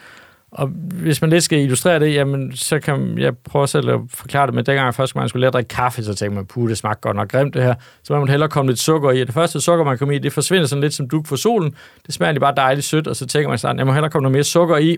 Og 0.57 0.67
hvis 0.77 1.21
man 1.21 1.29
lidt 1.29 1.43
skal 1.43 1.59
illustrere 1.59 1.99
det, 1.99 2.13
jamen, 2.13 2.55
så 2.55 2.79
kan 2.79 3.17
jeg 3.17 3.37
prøve 3.37 3.67
selv 3.67 3.89
at 3.89 3.99
forklare 4.09 4.47
det 4.47 4.55
med, 4.55 4.63
dengang 4.63 4.85
jeg 4.85 4.95
først 4.95 5.15
man 5.15 5.29
skulle 5.29 5.41
lære 5.41 5.47
at 5.47 5.53
drikke 5.53 5.67
kaffe, 5.67 6.03
så 6.03 6.13
tænkte 6.13 6.35
man, 6.35 6.45
puh, 6.45 6.69
det 6.69 6.77
smagte 6.77 7.01
godt 7.01 7.15
nok 7.15 7.31
grimt 7.31 7.53
det 7.53 7.63
her. 7.63 7.75
Så 8.03 8.13
man 8.13 8.19
må 8.19 8.25
hellere 8.25 8.49
komme 8.49 8.71
lidt 8.71 8.79
sukker 8.79 9.11
i. 9.11 9.21
Og 9.21 9.27
det 9.27 9.33
første 9.33 9.61
sukker, 9.61 9.85
man 9.85 9.97
kommer 9.97 10.15
i, 10.15 10.19
det 10.19 10.33
forsvinder 10.33 10.67
sådan 10.67 10.81
lidt 10.81 10.93
som 10.93 11.09
duk 11.09 11.27
for 11.27 11.35
solen. 11.35 11.75
Det 12.05 12.13
smager 12.13 12.31
lige 12.31 12.39
bare 12.39 12.53
dejligt 12.57 12.85
sødt, 12.85 13.07
og 13.07 13.15
så 13.15 13.25
tænker 13.25 13.49
man 13.49 13.57
sådan, 13.57 13.77
jeg 13.77 13.85
må 13.85 13.93
hellere 13.93 14.11
komme 14.11 14.23
noget 14.23 14.33
mere 14.33 14.43
sukker 14.43 14.77
i. 14.77 14.97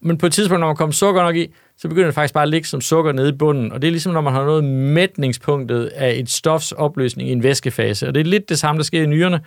Men 0.00 0.18
på 0.18 0.26
et 0.26 0.32
tidspunkt, 0.32 0.60
når 0.60 0.66
man 0.66 0.76
kommer 0.76 0.92
sukker 0.92 1.22
nok 1.22 1.36
i, 1.36 1.54
så 1.78 1.88
begynder 1.88 2.06
det 2.06 2.14
faktisk 2.14 2.34
bare 2.34 2.42
at 2.42 2.48
ligge 2.48 2.68
som 2.68 2.80
sukker 2.80 3.12
nede 3.12 3.28
i 3.28 3.32
bunden. 3.32 3.72
Og 3.72 3.82
det 3.82 3.88
er 3.88 3.92
ligesom, 3.92 4.12
når 4.12 4.20
man 4.20 4.32
har 4.32 4.44
noget 4.44 4.64
mætningspunktet 4.64 5.86
af 5.86 6.14
et 6.18 6.30
stofs 6.30 6.72
opløsning 6.72 7.28
i 7.28 7.32
en 7.32 7.42
væskefase. 7.42 8.08
Og 8.08 8.14
det 8.14 8.20
er 8.20 8.24
lidt 8.24 8.48
det 8.48 8.58
samme, 8.58 8.78
der 8.78 8.84
sker 8.84 9.02
i 9.02 9.06
nyrerne 9.06 9.40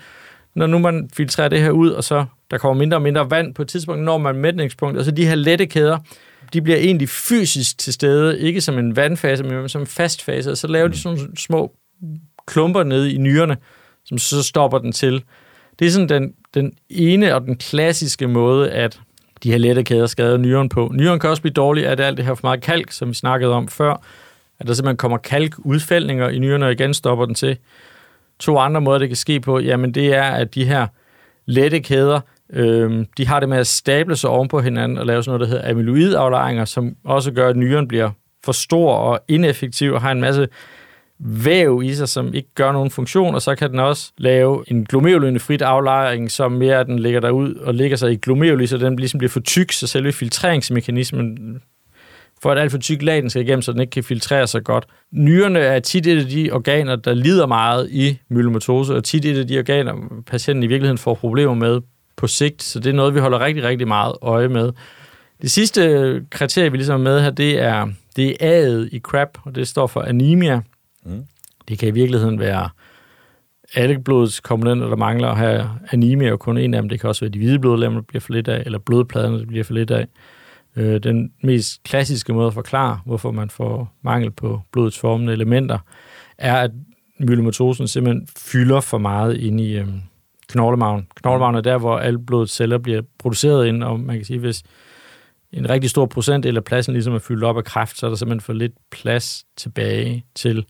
når 0.56 0.68
nu 0.68 0.80
man 0.80 1.10
filtrerer 1.14 1.50
det 1.50 1.60
her 1.60 1.72
ud, 1.72 1.90
og 1.90 2.04
så 2.04 2.26
der 2.52 2.58
kommer 2.58 2.80
mindre 2.80 2.98
og 2.98 3.02
mindre 3.02 3.32
vand 3.32 3.54
på 3.54 3.62
et 3.62 3.68
tidspunkt, 3.68 4.04
når 4.04 4.18
man 4.18 4.36
mætningspunkt, 4.36 4.98
og 4.98 5.06
så 5.06 5.12
de 5.12 5.26
her 5.26 5.36
lette 5.36 5.66
kæder, 5.66 5.98
de 6.54 6.62
bliver 6.62 6.78
egentlig 6.78 7.10
fysisk 7.10 7.78
til 7.78 7.94
stede, 7.94 8.40
ikke 8.40 8.62
som 8.62 8.80
en 8.80 8.96
vandfase, 8.96 9.44
men 9.44 9.70
som 9.70 9.82
en 9.82 9.88
fast 9.88 10.24
fase, 10.24 10.52
og 10.52 10.58
så 10.58 10.68
laver 10.68 10.88
de 10.88 10.98
sådan 10.98 11.36
små 11.38 11.72
klumper 12.48 12.84
nede 12.84 13.14
i 13.14 13.18
nyrerne, 13.18 13.58
som 14.06 14.18
så 14.18 14.44
stopper 14.44 14.78
den 14.78 14.92
til. 14.92 15.24
Det 15.80 15.88
er 15.88 15.92
sådan 15.92 16.10
den, 16.10 16.34
den 16.54 16.74
ene 16.90 17.36
og 17.36 17.42
den 17.42 17.58
klassiske 17.58 18.28
måde, 18.28 18.72
at 18.72 19.00
de 19.44 19.52
her 19.52 19.58
lette 19.58 19.84
kæder 19.84 20.08
skader 20.08 20.38
nyren 20.38 20.70
på. 20.70 20.92
Nyren 20.94 21.20
kan 21.20 21.30
også 21.30 21.42
blive 21.42 21.54
dårlig 21.54 21.88
af 21.88 22.06
alt 22.06 22.18
det 22.18 22.26
her 22.26 22.36
for 22.36 22.48
meget 22.48 22.62
kalk, 22.62 22.92
som 22.92 23.10
vi 23.10 23.14
snakkede 23.14 23.54
om 23.54 23.68
før, 23.68 24.04
at 24.60 24.68
der 24.68 24.74
simpelthen 24.74 24.98
kommer 24.98 25.18
kalkudfældninger 25.18 26.30
i 26.30 26.40
nyrerne, 26.40 26.66
og 26.66 26.72
igen 26.72 26.94
stopper 26.94 27.26
den 27.26 27.36
til. 27.36 27.58
To 28.42 28.58
andre 28.58 28.82
måder, 28.82 29.00
det 29.00 29.10
kan 29.10 29.16
ske 29.16 29.40
på, 29.40 29.60
jamen 29.60 29.94
det 29.94 30.16
er, 30.16 30.24
at 30.24 30.56
de 30.56 30.66
her 30.66 30.88
lette 31.46 31.80
kæder, 31.80 32.20
øh, 32.54 33.06
de 33.18 33.28
har 33.28 33.40
det 33.40 33.50
med 33.50 33.58
at 33.58 33.68
stable 33.68 34.16
sig 34.16 34.30
oven 34.30 34.48
på 34.48 34.62
hinanden 34.62 34.98
og 34.98 35.06
lave 35.06 35.24
sådan 35.24 35.40
noget, 35.40 35.52
der 35.52 35.58
hedder 35.58 35.72
amyloidaflejringer, 35.72 36.66
som 36.66 36.96
også 37.06 37.32
gør, 37.32 37.50
at 37.50 37.56
nyren 37.56 37.88
bliver 37.88 38.10
for 38.46 38.52
stor 38.52 38.94
og 38.94 39.20
ineffektiv 39.28 39.94
og 39.94 40.02
har 40.02 40.12
en 40.12 40.22
masse 40.22 40.48
væv 41.20 41.82
i 41.84 41.94
sig, 41.94 42.10
som 42.10 42.34
ikke 42.34 42.50
gør 42.56 42.72
nogen 42.72 42.92
funktion, 42.92 43.36
og 43.36 43.42
så 43.42 43.56
kan 43.56 43.72
den 43.72 43.80
også 43.80 44.12
lave 44.18 44.64
en 44.68 44.86
glomerulynefrit 44.86 45.62
aflejring, 45.62 46.32
som 46.32 46.52
mere 46.52 46.80
at 46.80 46.86
den 46.86 47.00
ligger 47.00 47.20
derud 47.20 47.56
og 47.56 47.74
ligger 47.74 47.98
sig 47.98 48.12
i 48.12 48.16
glomeruli, 48.16 48.68
så 48.68 48.78
den 48.78 48.96
ligesom 48.96 49.18
bliver 49.18 49.30
for 49.30 49.40
tyk, 49.40 49.72
så 49.72 49.88
selve 49.88 50.12
filtreringsmekanismen 50.12 51.62
for 52.42 52.52
at 52.52 52.58
alt 52.58 52.72
for 52.72 52.78
tyk 52.78 53.02
lag 53.02 53.22
den 53.22 53.30
skal 53.30 53.42
igennem, 53.42 53.62
så 53.62 53.72
den 53.72 53.82
ikke 53.82 53.92
kan 53.92 54.04
filtrere 54.04 54.48
sig 54.48 54.64
godt. 54.64 54.86
Nyrerne 55.12 55.60
er 55.60 55.80
tit 55.80 56.08
et 56.08 56.20
af 56.20 56.26
de 56.26 56.52
organer, 56.52 56.96
der 56.96 57.14
lider 57.14 57.46
meget 57.46 57.90
i 57.92 58.20
myelomatose, 58.30 58.96
og 58.96 59.04
tit 59.04 59.26
et 59.26 59.38
af 59.38 59.48
de 59.48 59.58
organer, 59.58 59.94
patienten 60.28 60.64
i 60.64 60.68
virkeligheden 60.68 60.98
får 60.98 61.14
problemer 61.14 61.54
med 61.54 61.82
på 62.16 62.28
sigt, 62.28 62.64
så 62.64 62.80
det 62.80 62.90
er 62.90 62.94
noget, 62.94 63.16
vi 63.16 63.20
holder 63.20 63.40
rigtig, 63.40 63.64
rigtig 63.64 63.88
meget 63.88 64.14
øje 64.22 64.48
med. 64.48 64.72
Det 65.42 65.52
sidste 65.52 66.26
kriterie, 66.30 66.72
vi 66.72 66.78
ligesom 66.78 67.00
er 67.00 67.04
med 67.04 67.22
her, 67.22 67.30
det 67.30 67.60
er, 67.60 67.88
det 68.16 68.36
er 68.40 68.62
A'et 68.62 68.90
i 68.92 69.00
CRAP, 69.00 69.38
og 69.44 69.56
det 69.56 69.68
står 69.68 69.88
for 69.88 70.02
anemia. 70.02 70.62
Mm. 71.06 71.24
Det 71.68 71.80
kan 71.80 71.88
i 71.88 71.92
virkeligheden 71.92 72.40
være 72.40 72.70
alle 73.76 74.00
blodets 74.00 74.40
komponenter, 74.40 74.88
der 74.88 74.96
mangler 74.96 75.28
at 75.28 75.38
have 75.38 75.70
anemia, 75.92 76.32
og 76.32 76.40
kun 76.40 76.58
en 76.58 76.74
af 76.74 76.82
dem, 76.82 76.90
det 76.90 77.00
kan 77.00 77.08
også 77.08 77.22
være 77.22 77.32
de 77.32 77.40
hvide 77.40 77.60
blodlemmer, 77.60 78.00
der 78.00 78.06
bliver 78.08 78.22
for 78.22 78.34
lidt 78.34 78.48
af, 78.48 78.64
eller 78.66 78.80
blodpladerne, 78.80 79.40
der 79.40 79.46
bliver 79.46 79.64
for 79.64 79.74
lidt 79.74 79.92
af. 79.92 80.08
Øh, 80.76 81.04
den 81.04 81.32
mest 81.44 81.84
klassiske 81.84 82.34
måde 82.34 82.48
at 82.48 82.54
forklare, 82.54 83.00
hvorfor 83.06 83.32
man 83.32 83.50
får 83.50 83.94
mangel 84.02 84.32
på 84.32 84.62
blodets 84.72 85.00
formende 85.00 85.34
elementer, 85.34 85.78
er, 86.38 86.56
at 86.56 86.72
myelomatosen 87.20 87.88
simpelthen 87.88 88.28
fylder 88.38 88.82
for 88.82 88.98
meget 88.98 89.38
ind 89.38 89.62
i 89.62 89.78
øh, 89.78 89.88
knoglemagen. 90.48 91.08
Knoglemagen 91.16 91.56
er 91.56 91.62
der, 91.62 91.78
hvor 91.78 91.98
alle 91.98 92.20
blodets 92.20 92.56
celler 92.56 92.78
bliver 92.78 93.02
produceret 93.20 93.68
ind, 93.68 93.84
og 93.84 94.00
man 94.00 94.16
kan 94.16 94.26
sige, 94.26 94.40
hvis 94.40 94.64
en 95.54 95.70
rigtig 95.70 95.90
stor 95.90 96.06
procentdel 96.06 96.58
af 96.58 96.64
pladsen 96.64 96.94
ligesom 96.94 97.14
er 97.14 97.20
fyldt 97.20 97.44
op 97.44 97.58
af 97.58 97.64
kræft, 97.64 97.98
så 97.98 98.06
er 98.06 98.10
der 98.10 98.18
simpelthen 98.18 98.42
for 98.42 98.54
lidt 98.54 98.74
plads 98.92 99.46
tilbage 99.58 100.26
til 100.36 100.66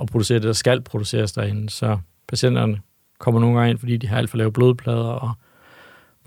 at 0.00 0.06
producere 0.06 0.38
det, 0.38 0.46
der 0.46 0.52
skal 0.52 0.82
produceres 0.82 1.32
derinde. 1.32 1.70
Så 1.70 1.98
patienterne 2.28 2.80
kommer 3.18 3.40
nogle 3.40 3.58
gange 3.58 3.70
ind, 3.70 3.78
fordi 3.78 3.96
de 3.96 4.06
har 4.06 4.18
alt 4.18 4.30
for 4.30 4.36
lave 4.36 4.52
blodplader, 4.52 5.04
og 5.04 5.32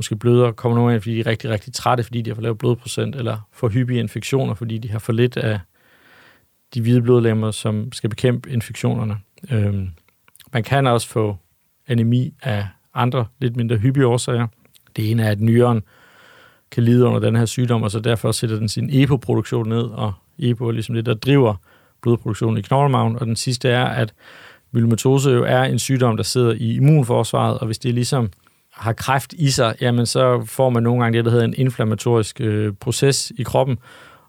måske 0.02 0.16
bløder, 0.16 0.52
kommer 0.52 0.78
nogle 0.78 0.94
af, 0.94 1.02
fordi 1.02 1.16
de 1.16 1.20
er 1.20 1.28
rigtig, 1.28 1.50
rigtig 1.50 1.74
trætte, 1.74 2.04
fordi 2.04 2.22
de 2.22 2.30
har 2.30 2.36
for 2.36 2.42
lavet 2.42 2.58
blodprocent, 2.58 3.16
eller 3.16 3.38
for 3.52 3.70
hyppige 3.70 4.00
infektioner, 4.00 4.54
fordi 4.54 4.78
de 4.78 4.90
har 4.90 5.00
for 5.00 5.14
lidt 5.14 5.38
af 5.38 5.60
de 6.74 6.82
hvide 6.82 7.02
blodlemmer, 7.02 7.52
som 7.52 7.92
skal 7.92 8.10
bekæmpe 8.10 8.50
infektionerne. 8.50 9.18
Øhm, 9.52 9.90
man 10.54 10.64
kan 10.64 10.88
også 10.88 11.08
få 11.08 11.38
anemi 11.88 12.34
af 12.42 12.68
andre, 12.94 13.26
lidt 13.40 13.56
mindre 13.56 13.78
hyppige 13.78 14.08
årsager. 14.08 14.48
Det 14.96 15.12
ene 15.12 15.24
er, 15.24 15.32
at 15.32 15.42
nyren 15.42 15.84
kan 16.72 16.84
lide 16.84 17.06
under 17.06 17.20
den 17.20 17.36
her 17.36 17.46
sygdom, 17.46 17.84
og 17.84 17.92
så 17.92 18.00
derfor 18.00 18.32
sætter 18.32 18.56
den 18.56 18.70
sin 18.70 18.90
EPO-produktion 18.92 19.70
ned, 19.70 19.84
og 19.84 20.14
EPO 20.40 20.68
er 20.68 20.72
ligesom 20.72 20.96
det, 20.96 21.06
der 21.06 21.14
driver 21.14 21.56
blodproduktionen 22.02 22.58
i 22.58 22.62
knoglemagen. 22.62 23.16
Og 23.16 23.26
den 23.26 23.36
sidste 23.36 23.70
er, 23.70 23.86
at 23.86 24.14
myelomatose 24.72 25.30
jo 25.30 25.44
er 25.44 25.64
en 25.64 25.80
sygdom, 25.80 26.18
der 26.18 26.24
sidder 26.24 26.52
i 26.52 26.76
immunforsvaret, 26.76 27.58
og 27.58 27.66
hvis 27.66 27.80
det 27.80 27.94
ligesom 27.94 28.30
har 28.74 28.94
kræft 28.94 29.34
i 29.34 29.50
sig, 29.50 29.76
jamen 29.82 30.06
så 30.06 30.46
får 30.46 30.70
man 30.70 30.84
nogle 30.84 31.04
gange 31.04 31.18
det, 31.18 31.26
der 31.26 31.32
hedder 31.32 31.46
en 31.46 31.54
inflammatorisk 31.58 32.42
øh, 32.42 32.74
proces 32.74 33.32
i 33.38 33.44
kroppen, 33.44 33.78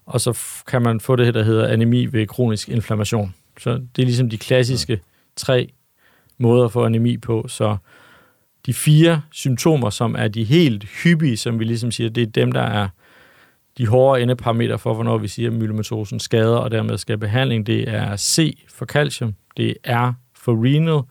og 0.05 0.21
så 0.21 0.39
kan 0.67 0.81
man 0.81 0.99
få 0.99 1.15
det, 1.15 1.33
der 1.33 1.43
hedder 1.43 1.67
anemi 1.67 2.05
ved 2.05 2.27
kronisk 2.27 2.69
inflammation. 2.69 3.35
Så 3.59 3.69
det 3.95 4.01
er 4.01 4.05
ligesom 4.05 4.29
de 4.29 4.37
klassiske 4.37 5.01
tre 5.35 5.69
måder 6.37 6.67
for 6.67 6.85
anemi 6.85 7.17
på. 7.17 7.45
Så 7.47 7.77
de 8.65 8.73
fire 8.73 9.21
symptomer, 9.31 9.89
som 9.89 10.15
er 10.17 10.27
de 10.27 10.43
helt 10.43 10.83
hyppige, 10.83 11.37
som 11.37 11.59
vi 11.59 11.63
ligesom 11.63 11.91
siger, 11.91 12.09
det 12.09 12.23
er 12.23 12.27
dem, 12.27 12.51
der 12.51 12.61
er 12.61 12.87
de 13.77 13.87
hårde 13.87 14.21
endeparametre 14.21 14.79
for, 14.79 14.93
hvornår 14.93 15.17
vi 15.17 15.27
siger, 15.27 15.49
at 15.49 15.55
myelomatosen 15.55 16.19
skader, 16.19 16.57
og 16.57 16.71
dermed 16.71 16.97
skal 16.97 17.17
behandling. 17.17 17.67
Det 17.67 17.89
er 17.89 18.17
C 18.17 18.63
for 18.69 18.85
calcium, 18.85 19.33
det 19.57 19.77
er 19.83 20.09
R 20.09 20.13
for 20.35 20.65
renal, 20.65 21.01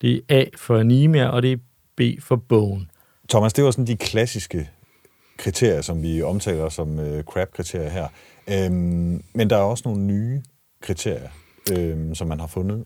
det 0.00 0.20
er 0.28 0.36
A 0.36 0.44
for 0.56 0.78
anemia, 0.78 1.28
og 1.28 1.42
det 1.42 1.52
er 1.52 1.56
B 2.00 2.22
for 2.22 2.36
bone. 2.36 2.86
Thomas, 3.28 3.52
det 3.52 3.64
var 3.64 3.70
sådan 3.70 3.86
de 3.86 3.96
klassiske 3.96 4.70
kriterier, 5.38 5.80
som 5.80 6.02
vi 6.02 6.22
omtaler 6.22 6.68
som 6.68 6.98
uh, 6.98 7.20
CRAB-kriterier 7.20 7.90
her. 7.90 8.08
Øhm, 8.50 9.22
men 9.34 9.50
der 9.50 9.56
er 9.56 9.62
også 9.62 9.82
nogle 9.86 10.02
nye 10.02 10.42
kriterier, 10.80 11.28
øhm, 11.72 12.14
som 12.14 12.28
man 12.28 12.40
har 12.40 12.46
fundet. 12.46 12.84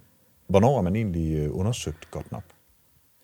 Hvornår 0.49 0.78
er 0.78 0.83
man 0.83 0.97
egentlig 0.97 1.35
øh, 1.35 1.49
undersøgt 1.52 2.11
godt 2.11 2.33
nok? 2.33 2.42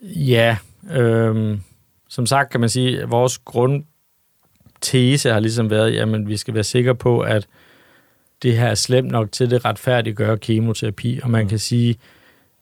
Ja, 0.03 0.57
øhm, 0.91 1.61
som 2.09 2.27
sagt 2.27 2.51
kan 2.51 2.61
man 2.61 2.69
sige, 2.69 3.03
at 3.03 3.11
vores 3.11 3.39
grundtese 3.39 5.33
har 5.33 5.41
ligesom 5.41 5.71
været, 5.71 5.97
at 5.97 6.29
vi 6.29 6.37
skal 6.37 6.55
være 6.55 6.65
sikre 6.65 6.95
på, 6.95 7.21
at 7.21 7.47
det 8.43 8.59
her 8.59 8.69
er 8.69 8.75
slemt 8.75 9.11
nok 9.11 9.33
til 9.33 9.51
det 9.51 9.65
retfærdiggør 9.65 10.37
kemoterapi. 10.37 11.21
Og 11.23 11.31
man 11.31 11.43
mm. 11.43 11.49
kan 11.49 11.59
sige, 11.59 11.97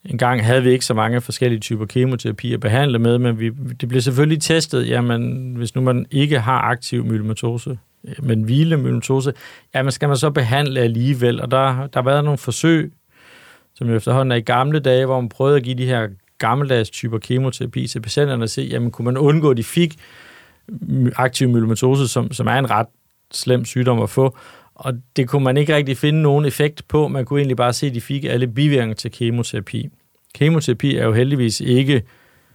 en 0.08 0.18
gang 0.18 0.44
havde 0.44 0.62
vi 0.62 0.70
ikke 0.70 0.84
så 0.84 0.94
mange 0.94 1.20
forskellige 1.20 1.60
typer 1.60 1.86
kemoterapi 1.86 2.52
at 2.54 2.60
behandle 2.60 2.98
med, 2.98 3.18
men 3.18 3.40
vi, 3.40 3.50
det 3.80 3.88
blev 3.88 4.00
selvfølgelig 4.00 4.42
testet, 4.42 4.88
jamen 4.88 5.54
hvis 5.56 5.74
nu 5.74 5.80
man 5.80 6.06
ikke 6.10 6.40
har 6.40 6.60
aktiv 6.60 7.04
myelomatose, 7.04 7.78
øh, 8.04 8.24
men 8.24 8.42
hvile 8.42 8.76
myelomatose, 8.76 9.32
jamen 9.74 9.92
skal 9.92 10.08
man 10.08 10.16
så 10.16 10.30
behandle 10.30 10.80
alligevel? 10.80 11.40
Og 11.40 11.50
der, 11.50 11.66
der 11.66 11.88
har 11.94 12.02
været 12.02 12.24
nogle 12.24 12.38
forsøg, 12.38 12.92
som 13.74 13.88
jo 13.88 13.96
efterhånden 13.96 14.32
er 14.32 14.36
i 14.36 14.40
gamle 14.40 14.80
dage, 14.80 15.06
hvor 15.06 15.20
man 15.20 15.28
prøvede 15.28 15.56
at 15.56 15.62
give 15.62 15.78
de 15.78 15.86
her 15.86 16.08
gammeldags 16.38 16.90
typer 16.90 17.18
kemoterapi 17.18 17.86
til 17.86 18.00
patienterne 18.00 18.42
og 18.42 18.48
se, 18.48 18.62
jamen 18.62 18.90
kunne 18.90 19.04
man 19.04 19.16
undgå, 19.16 19.50
at 19.50 19.56
de 19.56 19.64
fik 19.64 19.94
aktiv 21.16 21.48
myelomatose, 21.48 22.08
som, 22.08 22.32
som 22.32 22.46
er 22.46 22.54
en 22.54 22.70
ret 22.70 22.86
slem 23.32 23.64
sygdom 23.64 24.02
at 24.02 24.10
få, 24.10 24.36
og 24.74 24.94
det 25.16 25.28
kunne 25.28 25.44
man 25.44 25.56
ikke 25.56 25.76
rigtig 25.76 25.96
finde 25.96 26.22
nogen 26.22 26.44
effekt 26.44 26.88
på. 26.88 27.08
Man 27.08 27.24
kunne 27.24 27.40
egentlig 27.40 27.56
bare 27.56 27.72
se, 27.72 27.86
at 27.86 27.94
de 27.94 28.00
fik 28.00 28.24
alle 28.24 28.46
bivirkninger 28.46 28.94
til 28.94 29.10
kemoterapi. 29.10 29.88
Kemoterapi 30.38 30.96
er 30.96 31.04
jo 31.04 31.12
heldigvis 31.12 31.60
ikke, 31.60 32.02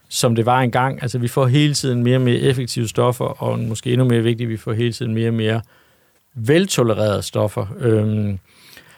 som 0.09 0.35
det 0.35 0.45
var 0.45 0.61
engang. 0.61 1.01
Altså, 1.01 1.19
vi 1.19 1.27
får 1.27 1.47
hele 1.47 1.73
tiden 1.73 2.03
mere 2.03 2.17
og 2.17 2.21
mere 2.21 2.39
effektive 2.39 2.87
stoffer, 2.87 3.25
og 3.25 3.59
måske 3.59 3.91
endnu 3.91 4.07
mere 4.07 4.21
vigtigt, 4.21 4.49
vi 4.49 4.57
får 4.57 4.73
hele 4.73 4.93
tiden 4.93 5.13
mere 5.13 5.27
og 5.27 5.33
mere 5.33 5.61
veltolererede 6.35 7.21
stoffer. 7.21 7.65
Øhm, 7.79 8.39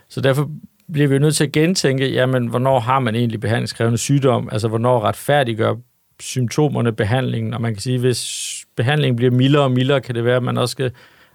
så 0.09 0.21
derfor 0.21 0.49
bliver 0.93 1.07
vi 1.07 1.15
jo 1.15 1.19
nødt 1.19 1.35
til 1.35 1.43
at 1.43 1.51
gentænke, 1.51 2.11
jamen, 2.11 2.47
hvornår 2.47 2.79
har 2.79 2.99
man 2.99 3.15
egentlig 3.15 3.39
behandlingskrævende 3.39 3.97
sygdom? 3.97 4.49
Altså, 4.51 4.67
hvornår 4.67 5.03
retfærdiggør 5.03 5.75
symptomerne 6.19 6.91
behandlingen? 6.91 7.53
Og 7.53 7.61
man 7.61 7.73
kan 7.73 7.81
sige, 7.81 7.99
hvis 7.99 8.65
behandlingen 8.75 9.15
bliver 9.15 9.31
mildere 9.31 9.63
og 9.63 9.71
mildere, 9.71 10.01
kan 10.01 10.15
det 10.15 10.25
være, 10.25 10.35
at 10.35 10.43
man 10.43 10.57
også 10.57 10.71
skal 10.71 10.91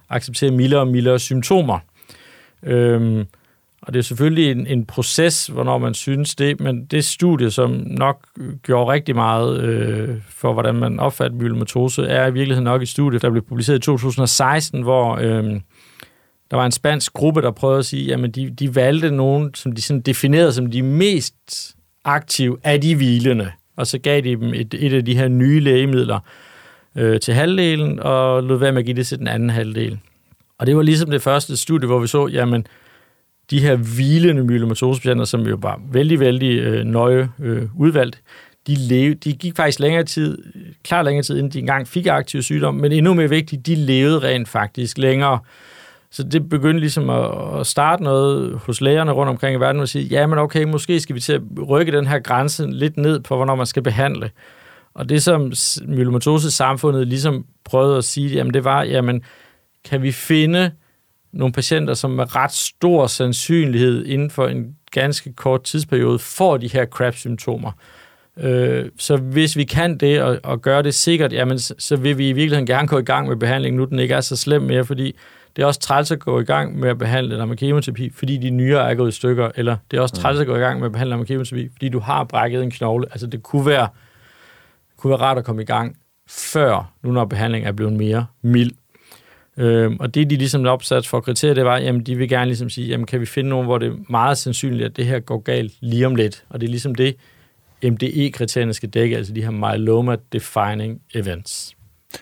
acceptere 0.09 0.51
mildere 0.51 0.81
og 0.81 0.87
mildere 0.87 1.19
symptomer. 1.19 1.79
Øhm, 2.63 3.25
og 3.81 3.93
det 3.93 3.99
er 3.99 4.03
selvfølgelig 4.03 4.51
en, 4.51 4.67
en 4.67 4.85
proces, 4.85 5.47
hvornår 5.47 5.77
man 5.77 5.93
synes 5.93 6.35
det, 6.35 6.59
men 6.59 6.85
det 6.85 7.05
studie, 7.05 7.51
som 7.51 7.71
nok 7.87 8.27
gjorde 8.63 8.91
rigtig 8.91 9.15
meget 9.15 9.61
øh, 9.61 10.17
for, 10.29 10.53
hvordan 10.53 10.75
man 10.75 10.99
opfatter 10.99 11.37
myelomatose, 11.37 12.07
er 12.07 12.27
i 12.27 12.33
virkeligheden 12.33 12.63
nok 12.63 12.81
et 12.81 12.89
studie, 12.89 13.19
der 13.19 13.29
blev 13.29 13.43
publiceret 13.43 13.77
i 13.77 13.81
2016, 13.81 14.81
hvor 14.81 15.15
øh, 15.15 15.43
der 16.51 16.57
var 16.57 16.65
en 16.65 16.71
spansk 16.71 17.13
gruppe, 17.13 17.41
der 17.41 17.51
prøvede 17.51 17.79
at 17.79 17.85
sige, 17.85 18.13
at 18.13 18.35
de, 18.35 18.49
de 18.49 18.75
valgte 18.75 19.11
nogen, 19.11 19.53
som 19.53 19.71
de 19.71 19.81
sådan 19.81 20.01
definerede 20.01 20.53
som 20.53 20.71
de 20.71 20.81
mest 20.81 21.75
aktive 22.05 22.57
af 22.63 22.81
de 22.81 22.95
hvilende, 22.95 23.51
og 23.77 23.87
så 23.87 23.97
gav 23.97 24.21
de 24.21 24.35
dem 24.35 24.53
et, 24.53 24.73
et 24.73 24.93
af 24.93 25.05
de 25.05 25.17
her 25.17 25.27
nye 25.27 25.59
lægemidler, 25.59 26.19
øh, 26.95 27.19
til 27.19 27.33
halvdelen, 27.33 27.99
og 27.99 28.43
lod 28.43 28.57
være 28.57 28.71
med 28.71 28.79
at 28.79 28.85
give 28.85 28.97
det 28.97 29.07
til 29.07 29.19
den 29.19 29.27
anden 29.27 29.49
halvdel. 29.49 29.99
Og 30.57 30.67
det 30.67 30.75
var 30.75 30.81
ligesom 30.81 31.11
det 31.11 31.21
første 31.21 31.57
studie, 31.57 31.87
hvor 31.87 31.99
vi 31.99 32.07
så, 32.07 32.27
jamen, 32.27 32.65
de 33.51 33.59
her 33.59 33.75
hvilende 33.75 34.43
myelomatosepatienter, 34.43 35.25
som 35.25 35.41
jo 35.41 35.57
var 35.61 35.81
vældig, 35.91 36.19
vældig 36.19 36.59
øh, 36.59 36.85
nøje 36.85 37.29
øh, 37.39 37.63
udvalgt, 37.77 38.21
de, 38.67 38.75
levede, 38.75 39.15
de 39.15 39.33
gik 39.33 39.55
faktisk 39.55 39.79
længere 39.79 40.03
tid, 40.03 40.37
klar 40.83 41.03
længere 41.03 41.23
tid, 41.23 41.37
inden 41.37 41.51
de 41.51 41.59
engang 41.59 41.87
fik 41.87 42.07
aktiv 42.07 42.41
sygdom, 42.41 42.75
men 42.75 42.91
endnu 42.91 43.13
mere 43.13 43.29
vigtigt, 43.29 43.67
de 43.67 43.75
levede 43.75 44.19
rent 44.19 44.49
faktisk 44.49 44.97
længere. 44.97 45.39
Så 46.11 46.23
det 46.23 46.49
begyndte 46.49 46.79
ligesom 46.79 47.09
at, 47.09 47.59
at 47.59 47.67
starte 47.67 48.03
noget 48.03 48.59
hos 48.65 48.81
lægerne 48.81 49.11
rundt 49.11 49.29
omkring 49.29 49.55
i 49.55 49.59
verden, 49.59 49.81
og 49.81 49.89
sige, 49.89 50.05
ja, 50.05 50.27
men 50.27 50.39
okay, 50.39 50.63
måske 50.63 50.99
skal 50.99 51.15
vi 51.15 51.19
til 51.19 51.33
at 51.33 51.41
rykke 51.69 51.91
den 51.91 52.07
her 52.07 52.19
grænse 52.19 52.67
lidt 52.67 52.97
ned 52.97 53.19
på, 53.19 53.35
hvornår 53.35 53.55
man 53.55 53.65
skal 53.65 53.83
behandle. 53.83 54.31
Og 54.93 55.09
det, 55.09 55.23
som 55.23 55.53
myelomatose-samfundet 55.87 57.07
ligesom 57.07 57.45
prøvede 57.65 57.97
at 57.97 58.03
sige, 58.03 58.29
jamen 58.29 58.53
det 58.53 58.63
var, 58.63 58.83
jamen, 58.83 59.21
kan 59.85 60.01
vi 60.01 60.11
finde 60.11 60.71
nogle 61.33 61.53
patienter, 61.53 61.93
som 61.93 62.11
med 62.11 62.35
ret 62.35 62.51
stor 62.51 63.07
sandsynlighed 63.07 64.05
inden 64.05 64.29
for 64.29 64.47
en 64.47 64.75
ganske 64.91 65.33
kort 65.33 65.63
tidsperiode 65.63 66.19
får 66.19 66.57
de 66.57 66.67
her 66.67 66.85
CRAB-symptomer. 66.85 67.71
Øh, 68.37 68.85
så 68.97 69.17
hvis 69.17 69.57
vi 69.57 69.63
kan 69.63 69.97
det 69.97 70.21
og, 70.21 70.39
og 70.43 70.61
gøre 70.61 70.83
det 70.83 70.93
sikkert, 70.93 71.33
jamen, 71.33 71.59
så 71.59 71.95
vil 71.95 72.17
vi 72.17 72.29
i 72.29 72.33
virkeligheden 72.33 72.65
gerne 72.65 72.87
gå 72.87 72.97
i 72.97 73.03
gang 73.03 73.27
med 73.27 73.35
behandlingen, 73.35 73.79
nu 73.79 73.85
den 73.85 73.99
ikke 73.99 74.13
er 74.13 74.21
så 74.21 74.35
slem 74.35 74.61
mere, 74.61 74.85
fordi 74.85 75.15
det 75.55 75.61
er 75.61 75.65
også 75.65 75.79
træls 75.79 76.11
at 76.11 76.19
gå 76.19 76.39
i 76.39 76.43
gang 76.43 76.79
med 76.79 76.89
at 76.89 76.97
behandle 76.97 77.37
dig 77.37 77.47
med 77.47 77.57
kemoterapi, 77.57 78.09
fordi 78.09 78.37
de 78.37 78.49
nyere 78.49 78.89
er 78.91 78.95
gået 78.95 79.09
i 79.09 79.15
stykker, 79.15 79.51
eller 79.55 79.77
det 79.91 79.97
er 79.97 80.01
også 80.01 80.15
træls 80.15 80.39
at 80.39 80.47
gå 80.47 80.55
i 80.55 80.59
gang 80.59 80.79
med 80.79 80.85
at 80.85 80.91
behandle 80.91 81.11
dig 81.11 81.19
med 81.19 81.27
kemoterapi, 81.27 81.69
fordi 81.71 81.89
du 81.89 81.99
har 81.99 82.23
brækket 82.23 82.63
en 82.63 82.71
knogle. 82.71 83.07
Altså 83.11 83.27
det 83.27 83.43
kunne 83.43 83.65
være 83.65 83.87
kunne 84.97 85.11
være 85.11 85.19
rart 85.19 85.37
at 85.37 85.45
komme 85.45 85.61
i 85.61 85.65
gang 85.65 85.97
før, 86.29 86.93
nu 87.03 87.11
når 87.11 87.25
behandlingen 87.25 87.67
er 87.67 87.71
blevet 87.71 87.93
mere 87.93 88.25
mild. 88.41 88.71
Øhm, 89.61 89.97
og 89.99 90.15
det, 90.15 90.29
de 90.29 90.35
ligesom 90.35 90.65
opsat 90.65 91.07
for 91.07 91.19
kriterier, 91.19 91.53
det 91.53 91.65
var, 91.65 91.77
jamen 91.77 92.03
de 92.03 92.15
vil 92.15 92.29
gerne 92.29 92.45
ligesom 92.45 92.69
sige, 92.69 92.87
jamen 92.87 93.05
kan 93.05 93.21
vi 93.21 93.25
finde 93.25 93.49
nogen, 93.49 93.65
hvor 93.65 93.77
det 93.77 93.87
er 93.87 93.95
meget 94.09 94.37
sandsynligt, 94.37 94.85
at 94.85 94.97
det 94.97 95.05
her 95.05 95.19
går 95.19 95.37
galt 95.37 95.73
lige 95.81 96.05
om 96.05 96.15
lidt. 96.15 96.43
Og 96.49 96.61
det 96.61 96.67
er 96.67 96.71
ligesom 96.71 96.95
det, 96.95 97.15
MDE-kriterierne 97.83 98.73
skal 98.73 98.89
dække, 98.89 99.17
altså 99.17 99.33
de 99.33 99.43
her 99.43 99.51
myeloma 99.51 100.15
defining 100.33 101.01
events. 101.13 101.75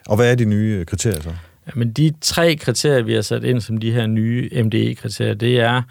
Og 0.08 0.16
hvad 0.16 0.32
er 0.32 0.36
de 0.36 0.46
nye 0.46 0.86
kriterier 0.86 1.22
så? 1.22 1.34
Jamen 1.68 1.92
de 1.92 2.14
tre 2.22 2.56
kriterier, 2.56 3.04
vi 3.04 3.14
har 3.14 3.22
sat 3.22 3.44
ind 3.44 3.62
som 3.62 3.78
de 3.78 3.92
her 3.92 4.08
nye 4.08 4.50
MDE-kriterier, 4.64 5.34
det 5.34 5.60
er, 5.60 5.82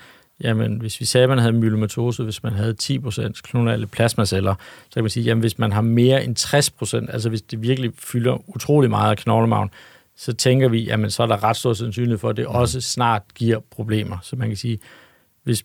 jamen 0.41 0.81
hvis 0.81 1.01
vi 1.01 1.05
sagde, 1.05 1.23
at 1.23 1.29
man 1.29 1.39
havde 1.39 1.53
myelomatose, 1.53 2.25
hvis 2.25 2.43
man 2.43 2.53
havde 2.53 2.75
10% 2.83 3.33
klonale 3.43 3.87
plasmaceller, 3.87 4.55
så 4.89 4.95
kan 4.95 5.03
man 5.03 5.11
sige, 5.11 5.25
jamen 5.25 5.41
hvis 5.41 5.59
man 5.59 5.73
har 5.73 5.81
mere 5.81 6.25
end 6.25 6.39
60%, 7.07 7.13
altså 7.13 7.29
hvis 7.29 7.43
det 7.43 7.63
virkelig 7.63 7.91
fylder 7.99 8.43
utrolig 8.49 8.91
meget 8.91 9.11
af 9.11 9.17
knoglemagen, 9.17 9.71
så 10.19 10.33
tænker 10.33 10.69
vi, 10.69 10.85
jamen 10.85 11.11
så 11.11 11.23
er 11.23 11.27
der 11.27 11.45
ret 11.45 11.57
stor 11.57 11.73
sandsynlighed 11.73 12.19
for, 12.19 12.29
at 12.29 12.37
det 12.37 12.45
mm. 12.49 12.55
også 12.55 12.81
snart 12.81 13.23
giver 13.35 13.61
problemer. 13.71 14.19
Så 14.23 14.37
man 14.37 14.49
kan 14.49 14.57
sige, 14.57 14.79
hvis, 15.43 15.65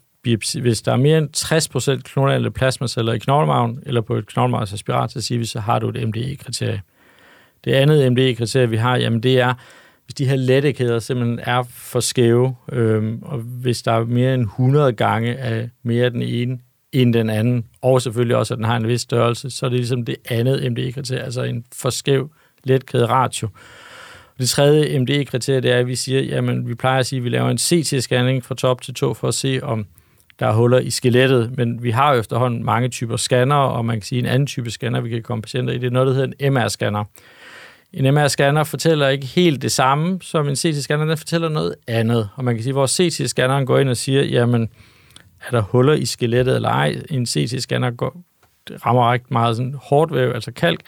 hvis 0.54 0.82
der 0.82 0.92
er 0.92 0.98
mere 0.98 1.18
end 1.18 1.98
60% 1.98 2.02
klonale 2.02 2.52
plasmaceller 2.52 3.14
i 3.14 3.20
knoglemagen, 3.20 3.84
eller 3.86 4.02
på 4.02 4.16
et 4.16 4.28
knoglemagensaspirat, 4.28 5.12
så 5.12 5.22
siger 5.22 5.40
vi, 5.40 5.46
så 5.46 5.60
har 5.60 5.80
du 5.80 5.90
et 5.90 6.08
MDE-kriterie. 6.08 6.82
Det 7.66 7.74
andet 7.74 8.12
MDE-kriterie, 8.12 8.70
vi 8.70 8.78
har, 8.78 8.98
jamen 8.98 9.24
det 9.24 9.40
er, 9.40 9.54
hvis 10.06 10.14
de 10.14 10.26
her 10.26 10.36
lettekæder 10.36 11.00
simpelthen 11.00 11.40
er 11.44 11.64
for 11.64 12.00
skæve, 12.00 12.56
øhm, 12.72 13.20
og 13.22 13.38
hvis 13.40 13.82
der 13.82 13.92
er 13.92 14.06
mere 14.06 14.34
end 14.34 14.44
100 14.44 14.94
gange 14.94 15.36
af 15.36 15.70
mere 15.84 16.10
den 16.10 16.22
ene 16.22 16.60
end 16.92 17.14
den 17.14 17.30
anden, 17.30 17.66
og 17.82 18.02
selvfølgelig 18.02 18.36
også, 18.36 18.54
at 18.54 18.58
den 18.58 18.66
har 18.66 18.76
en 18.76 18.88
vis 18.88 19.02
størrelse, 19.02 19.50
så 19.50 19.66
er 19.66 19.70
det 19.70 19.80
ligesom 19.80 20.06
det 20.06 20.16
andet 20.30 20.72
MDE-kriterie, 20.72 21.24
altså 21.24 21.44
en 21.44 21.66
for 21.74 21.90
skæv 21.90 22.32
letkæde 22.64 23.06
ratio. 23.06 23.50
Det 24.38 24.50
tredje 24.50 25.00
MDE-kriterie, 25.00 25.62
det 25.62 25.72
er, 25.72 25.78
at 25.78 25.88
vi 25.88 25.96
siger, 25.96 26.22
jamen 26.22 26.68
vi 26.68 26.76
plejer 26.76 27.00
at 27.00 27.06
sige, 27.06 27.18
at 27.18 27.24
vi 27.24 27.30
laver 27.30 27.50
en 27.50 27.58
CT-scanning 27.58 28.44
fra 28.44 28.56
top 28.56 28.82
til 28.82 28.94
tå 28.94 29.14
for 29.14 29.28
at 29.28 29.34
se, 29.34 29.60
om 29.64 29.86
der 30.40 30.48
er 30.48 30.54
huller 30.54 30.80
i 30.80 30.90
skelettet, 30.90 31.58
men 31.58 31.84
vi 31.84 31.92
har 31.92 32.14
jo 32.14 32.20
efterhånden 32.20 32.64
mange 32.64 32.90
typer 32.90 33.18
scanner, 33.18 33.56
og 33.56 33.86
man 33.86 33.96
kan 33.96 34.02
sige, 34.02 34.20
en 34.20 34.26
anden 34.26 34.48
type 34.48 34.72
scanner, 34.72 35.02
vi 35.02 35.10
kan 35.10 35.24
komme 35.24 35.42
patienter 35.42 35.74
i, 35.74 35.78
det 35.78 35.88
er 35.88 35.92
noget, 35.92 36.08
der 36.08 36.14
hedder 36.14 36.34
en 36.40 36.58
MR-scanner. 36.58 37.04
En 37.94 38.18
MR-scanner 38.18 38.64
fortæller 38.64 39.08
ikke 39.08 39.26
helt 39.26 39.62
det 39.62 39.72
samme 39.72 40.20
som 40.22 40.48
en 40.48 40.56
CT-scanner, 40.56 41.06
den 41.06 41.18
fortæller 41.18 41.50
noget 41.50 41.76
andet. 41.88 42.30
Og 42.36 42.44
man 42.44 42.56
kan 42.56 42.64
sige, 42.64 42.72
at 42.72 42.76
vores 42.76 43.00
CT-scanneren 43.02 43.66
går 43.66 43.80
ind 43.80 43.90
og 43.90 43.98
siger, 43.98 44.24
jamen, 44.24 44.70
er 45.48 45.52
der 45.52 45.62
huller 45.62 45.94
i 45.94 46.06
skelettet 46.06 46.56
eller 46.56 46.70
ej? 46.70 47.02
En 47.10 47.26
CT-scanner 47.26 47.92
går, 47.92 48.22
rammer 48.86 49.12
rigtig 49.12 49.34
meget 49.34 49.58
sådan 49.58 49.76
hårdt 49.82 50.14
væv, 50.14 50.32
altså 50.36 50.52
kalk. 50.52 50.80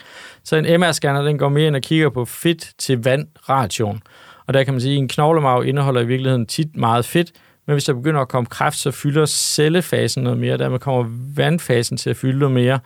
Så 0.44 0.56
en 0.56 0.82
MR-scanner, 0.82 1.22
den 1.22 1.38
går 1.38 1.48
mere 1.48 1.66
ind 1.66 1.76
og 1.76 1.82
kigger 1.82 2.10
på 2.10 2.24
fedt 2.24 2.70
til 2.78 3.04
vand-ration. 3.04 4.02
Og 4.46 4.54
der 4.54 4.64
kan 4.64 4.74
man 4.74 4.80
sige, 4.80 4.94
at 4.94 4.98
en 4.98 5.08
knoglemarv 5.08 5.64
indeholder 5.64 6.00
i 6.00 6.06
virkeligheden 6.06 6.46
tit 6.46 6.76
meget 6.76 7.04
fedt, 7.04 7.32
men 7.66 7.74
hvis 7.74 7.84
der 7.84 7.92
begynder 7.92 8.20
at 8.20 8.28
komme 8.28 8.46
kræft, 8.46 8.76
så 8.76 8.90
fylder 8.90 9.26
cellefasen 9.26 10.22
noget 10.22 10.38
mere, 10.38 10.58
dermed 10.58 10.78
kommer 10.78 11.04
vandfasen 11.36 11.96
til 11.96 12.10
at 12.10 12.16
fylde 12.16 12.38
noget 12.38 12.54
mere. 12.54 12.78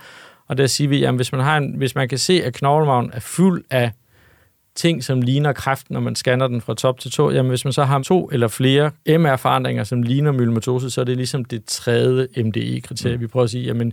Og 0.49 0.59
der 0.59 0.67
siger 0.67 0.89
vi, 0.89 1.05
at 1.05 1.15
hvis 1.15 1.33
man, 1.33 1.41
har 1.41 1.57
en, 1.57 1.75
hvis 1.77 1.95
man 1.95 2.09
kan 2.09 2.19
se, 2.19 2.43
at 2.45 2.55
knoglemarven 2.55 3.11
er 3.15 3.21
fuld 3.21 3.65
af 3.71 3.91
ting, 4.75 5.05
som 5.05 5.23
ligner 5.23 5.53
kræft, 5.53 5.91
når 5.91 6.01
man 6.01 6.15
scanner 6.15 6.47
den 6.47 6.61
fra 6.61 6.75
top 6.75 7.01
til 7.01 7.11
to, 7.11 7.31
jamen 7.31 7.49
hvis 7.49 7.65
man 7.65 7.73
så 7.73 7.85
har 7.85 8.03
to 8.03 8.31
eller 8.33 8.49
flere 8.49 8.91
MR-forandringer, 9.09 9.85
som 9.85 10.03
ligner 10.03 10.33
myelomatose, 10.33 10.91
så 10.91 11.01
er 11.01 11.05
det 11.05 11.17
ligesom 11.17 11.45
det 11.45 11.65
tredje 11.65 12.29
MDE-kriterie. 12.37 13.17
Mm. 13.17 13.23
Vi 13.23 13.27
prøver 13.27 13.45
at 13.45 13.51
sige, 13.51 13.65
jamen 13.65 13.93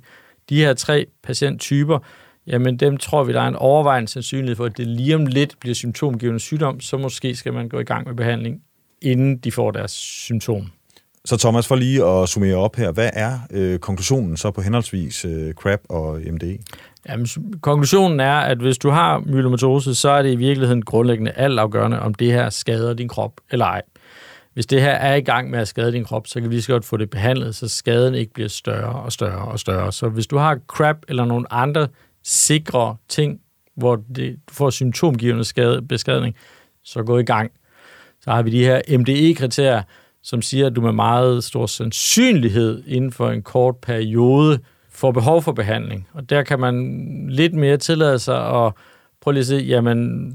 de 0.50 0.60
her 0.60 0.74
tre 0.74 1.06
patienttyper, 1.24 2.00
jamen 2.48 2.78
dem 2.78 2.98
tror 2.98 3.24
vi, 3.24 3.34
der 3.34 3.42
er 3.42 3.48
en 3.48 3.56
overvejende 3.56 4.08
sandsynlighed 4.08 4.56
for, 4.56 4.66
at 4.66 4.78
det 4.78 4.88
lige 4.88 5.16
om 5.16 5.26
lidt 5.26 5.56
bliver 5.60 5.76
symptomgivende 5.76 6.40
sygdom, 6.40 6.80
så 6.80 6.98
måske 6.98 7.36
skal 7.36 7.54
man 7.54 7.70
gå 7.70 7.80
i 7.80 7.84
gang 7.84 8.08
med 8.08 8.16
behandling, 8.16 8.62
inden 9.02 9.38
de 9.38 9.52
får 9.52 9.72
deres 9.72 9.92
symptom. 9.92 10.72
Så 11.26 11.38
Thomas, 11.38 11.68
for 11.68 11.76
lige 11.76 12.06
at 12.06 12.30
summere 12.30 12.56
op 12.56 12.76
her, 12.76 12.92
hvad 12.92 13.10
er 13.14 13.40
øh, 13.52 13.80
konklusionen 13.80 14.38
så 14.38 14.52
på 14.52 14.62
henholdsvis 14.62 15.26
øh, 15.26 15.54
CRAP 15.54 15.80
og 15.90 16.20
MDE? 16.32 16.58
Jamen, 17.10 17.28
konklusionen 17.62 18.20
er, 18.20 18.36
at 18.36 18.58
hvis 18.58 18.78
du 18.78 18.90
har 18.90 19.20
myelomatose, 19.20 19.96
så 19.96 20.10
er 20.10 20.22
det 20.22 20.32
i 20.32 20.36
virkeligheden 20.36 20.82
grundlæggende 20.82 21.32
altafgørende, 21.32 22.00
om 22.00 22.14
det 22.14 22.32
her 22.32 22.50
skader 22.50 22.94
din 22.94 23.08
krop 23.08 23.32
eller 23.52 23.66
ej. 23.66 23.82
Hvis 24.58 24.66
det 24.66 24.82
her 24.82 24.92
er 24.92 25.16
i 25.16 25.22
gang 25.22 25.50
med 25.50 25.60
at 25.60 25.68
skade 25.68 25.92
din 25.92 26.04
krop, 26.04 26.28
så 26.28 26.42
kan 26.42 26.52
vi 26.52 26.62
så 26.62 26.72
godt 26.72 26.86
få 26.86 26.98
det 26.98 27.10
behandlet, 27.10 27.56
så 27.56 27.68
skaden 27.68 28.16
ikke 28.16 28.34
bliver 28.34 28.50
større 28.50 29.02
og 29.02 29.12
større 29.12 29.48
og 29.48 29.60
større. 29.60 29.92
Så 29.92 30.10
hvis 30.10 30.28
du 30.28 30.38
har 30.38 30.60
CRAP 30.68 30.98
eller 31.08 31.26
nogle 31.26 31.54
andre 31.54 31.88
sikre 32.24 32.96
ting, 33.10 33.40
hvor 33.76 33.96
det, 34.16 34.38
du 34.50 34.54
får 34.54 34.70
symptomgivende 34.70 35.44
skade, 35.44 35.82
beskadning, 35.82 36.36
så 36.84 37.04
gå 37.04 37.18
i 37.18 37.24
gang. 37.24 37.52
Så 38.22 38.32
har 38.32 38.42
vi 38.42 38.52
de 38.52 38.66
her 38.66 38.98
MDE-kriterier, 38.98 39.82
som 40.24 40.42
siger, 40.42 40.68
at 40.68 40.76
du 40.76 40.82
med 40.82 40.92
meget 40.92 41.44
stor 41.44 41.66
sandsynlighed 41.66 42.84
inden 42.88 43.12
for 43.12 43.30
en 43.30 43.42
kort 43.42 43.76
periode 43.76 44.60
får 44.90 45.12
behov 45.12 45.42
for 45.42 45.52
behandling. 45.52 46.08
Og 46.14 46.30
der 46.30 46.44
kan 46.44 46.60
man 46.60 47.04
lidt 47.30 47.54
mere 47.54 47.78
tillade 47.78 48.20
sig 48.20 48.66
at 48.66 48.74
prøve 49.22 49.34
lige 49.34 49.42
at 49.42 49.48
se, 49.48 49.56
jamen 49.56 50.34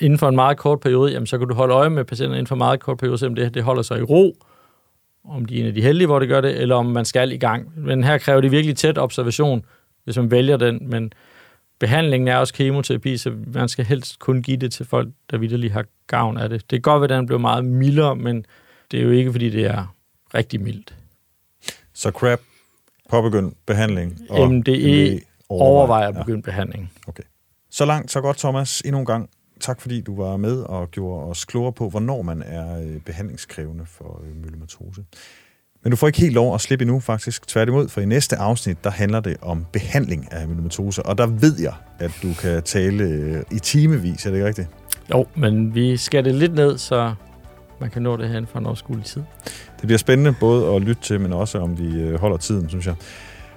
inden 0.00 0.18
for 0.18 0.28
en 0.28 0.34
meget 0.34 0.58
kort 0.58 0.80
periode, 0.80 1.12
jamen 1.12 1.26
så 1.26 1.38
kan 1.38 1.48
du 1.48 1.54
holde 1.54 1.74
øje 1.74 1.90
med 1.90 2.04
patienter 2.04 2.34
inden 2.34 2.46
for 2.46 2.54
en 2.54 2.58
meget 2.58 2.80
kort 2.80 2.98
periode, 2.98 3.18
selvom 3.18 3.34
det, 3.34 3.54
det 3.54 3.62
holder 3.62 3.82
sig 3.82 3.98
i 3.98 4.02
ro, 4.02 4.36
om 5.24 5.44
de 5.44 5.56
er 5.56 5.60
en 5.60 5.66
af 5.66 5.74
de 5.74 5.82
heldige, 5.82 6.06
hvor 6.06 6.18
det 6.18 6.28
gør 6.28 6.40
det, 6.40 6.60
eller 6.60 6.76
om 6.76 6.86
man 6.86 7.04
skal 7.04 7.32
i 7.32 7.36
gang. 7.36 7.72
Men 7.76 8.04
her 8.04 8.18
kræver 8.18 8.40
det 8.40 8.50
virkelig 8.50 8.76
tæt 8.76 8.98
observation, 8.98 9.64
hvis 10.04 10.16
man 10.16 10.30
vælger 10.30 10.56
den, 10.56 10.90
men 10.90 11.12
behandlingen 11.78 12.28
er 12.28 12.36
også 12.36 12.54
kemoterapi, 12.54 13.16
så 13.16 13.32
man 13.46 13.68
skal 13.68 13.84
helst 13.84 14.18
kun 14.18 14.42
give 14.42 14.56
det 14.56 14.72
til 14.72 14.86
folk, 14.86 15.08
der 15.30 15.38
vidderligt 15.38 15.72
har 15.72 15.84
gavn 16.06 16.36
af 16.36 16.48
det. 16.48 16.70
Det 16.70 16.76
er 16.76 16.80
godt, 16.80 17.04
at 17.04 17.10
den 17.10 17.26
bliver 17.26 17.38
meget 17.38 17.64
mildere, 17.64 18.16
men 18.16 18.46
det 18.90 19.00
er 19.00 19.04
jo 19.04 19.10
ikke, 19.10 19.32
fordi 19.32 19.50
det 19.50 19.66
er 19.66 19.94
rigtig 20.34 20.60
mildt. 20.60 20.94
Så 21.94 22.10
CRAP, 22.10 22.40
påbegynd 23.10 23.52
behandling, 23.66 24.20
og 24.30 24.52
MDE, 24.52 24.58
MDE 24.58 25.20
overvejer 25.48 26.08
at 26.08 26.14
begynde 26.14 26.42
ja. 26.46 26.50
behandling. 26.50 26.92
Okay. 27.06 27.22
Så 27.70 27.84
langt, 27.84 28.10
så 28.10 28.20
godt, 28.20 28.38
Thomas. 28.38 28.80
Endnu 28.80 28.98
en 28.98 29.06
gang 29.06 29.30
tak, 29.64 29.80
fordi 29.80 30.00
du 30.00 30.16
var 30.16 30.36
med 30.36 30.56
og 30.60 30.90
gjorde 30.90 31.26
os 31.26 31.44
klogere 31.44 31.72
på, 31.72 31.88
hvornår 31.88 32.22
man 32.22 32.42
er 32.42 32.80
øh, 32.80 33.00
behandlingskrævende 33.00 33.86
for 33.86 34.22
øh, 34.24 34.36
myelomatose. 34.36 35.04
Men 35.82 35.90
du 35.90 35.96
får 35.96 36.06
ikke 36.06 36.20
helt 36.20 36.34
lov 36.34 36.54
at 36.54 36.60
slippe 36.60 36.82
endnu, 36.82 37.00
faktisk. 37.00 37.46
Tværtimod, 37.46 37.88
for 37.88 38.00
i 38.00 38.04
næste 38.04 38.36
afsnit, 38.36 38.84
der 38.84 38.90
handler 38.90 39.20
det 39.20 39.36
om 39.42 39.66
behandling 39.72 40.32
af 40.32 40.48
myelomatose, 40.48 41.02
og 41.02 41.18
der 41.18 41.26
ved 41.26 41.60
jeg, 41.60 41.74
at 41.98 42.10
du 42.22 42.28
kan 42.40 42.62
tale 42.62 43.04
øh, 43.04 43.42
i 43.50 43.58
timevis, 43.58 44.26
er 44.26 44.30
det 44.30 44.36
ikke 44.36 44.46
rigtigt? 44.46 44.68
Jo, 45.10 45.26
men 45.36 45.74
vi 45.74 45.96
skal 45.96 46.24
det 46.24 46.34
lidt 46.34 46.54
ned, 46.54 46.78
så 46.78 47.14
man 47.80 47.90
kan 47.90 48.02
nå 48.02 48.16
det 48.16 48.28
her 48.28 48.46
for 48.46 48.58
en 48.58 48.66
overskuelig 48.66 49.04
tid. 49.04 49.22
Det 49.80 49.82
bliver 49.82 49.98
spændende 49.98 50.34
både 50.40 50.74
at 50.74 50.82
lytte 50.82 51.02
til, 51.02 51.20
men 51.20 51.32
også 51.32 51.58
om 51.58 51.78
vi 51.78 52.16
holder 52.16 52.36
tiden, 52.36 52.68
synes 52.68 52.86
jeg. 52.86 52.94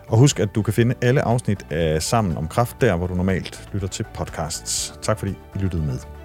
Og 0.07 0.17
husk, 0.17 0.39
at 0.39 0.55
du 0.55 0.61
kan 0.61 0.73
finde 0.73 0.95
alle 1.01 1.21
afsnit 1.21 1.65
af 1.71 2.03
Sammen 2.03 2.37
om 2.37 2.47
Kraft 2.47 2.81
der, 2.81 2.95
hvor 2.95 3.07
du 3.07 3.15
normalt 3.15 3.69
lytter 3.73 3.87
til 3.87 4.05
podcasts. 4.13 4.99
Tak 5.01 5.19
fordi 5.19 5.31
I 5.31 5.57
lyttede 5.57 5.83
med. 5.83 6.16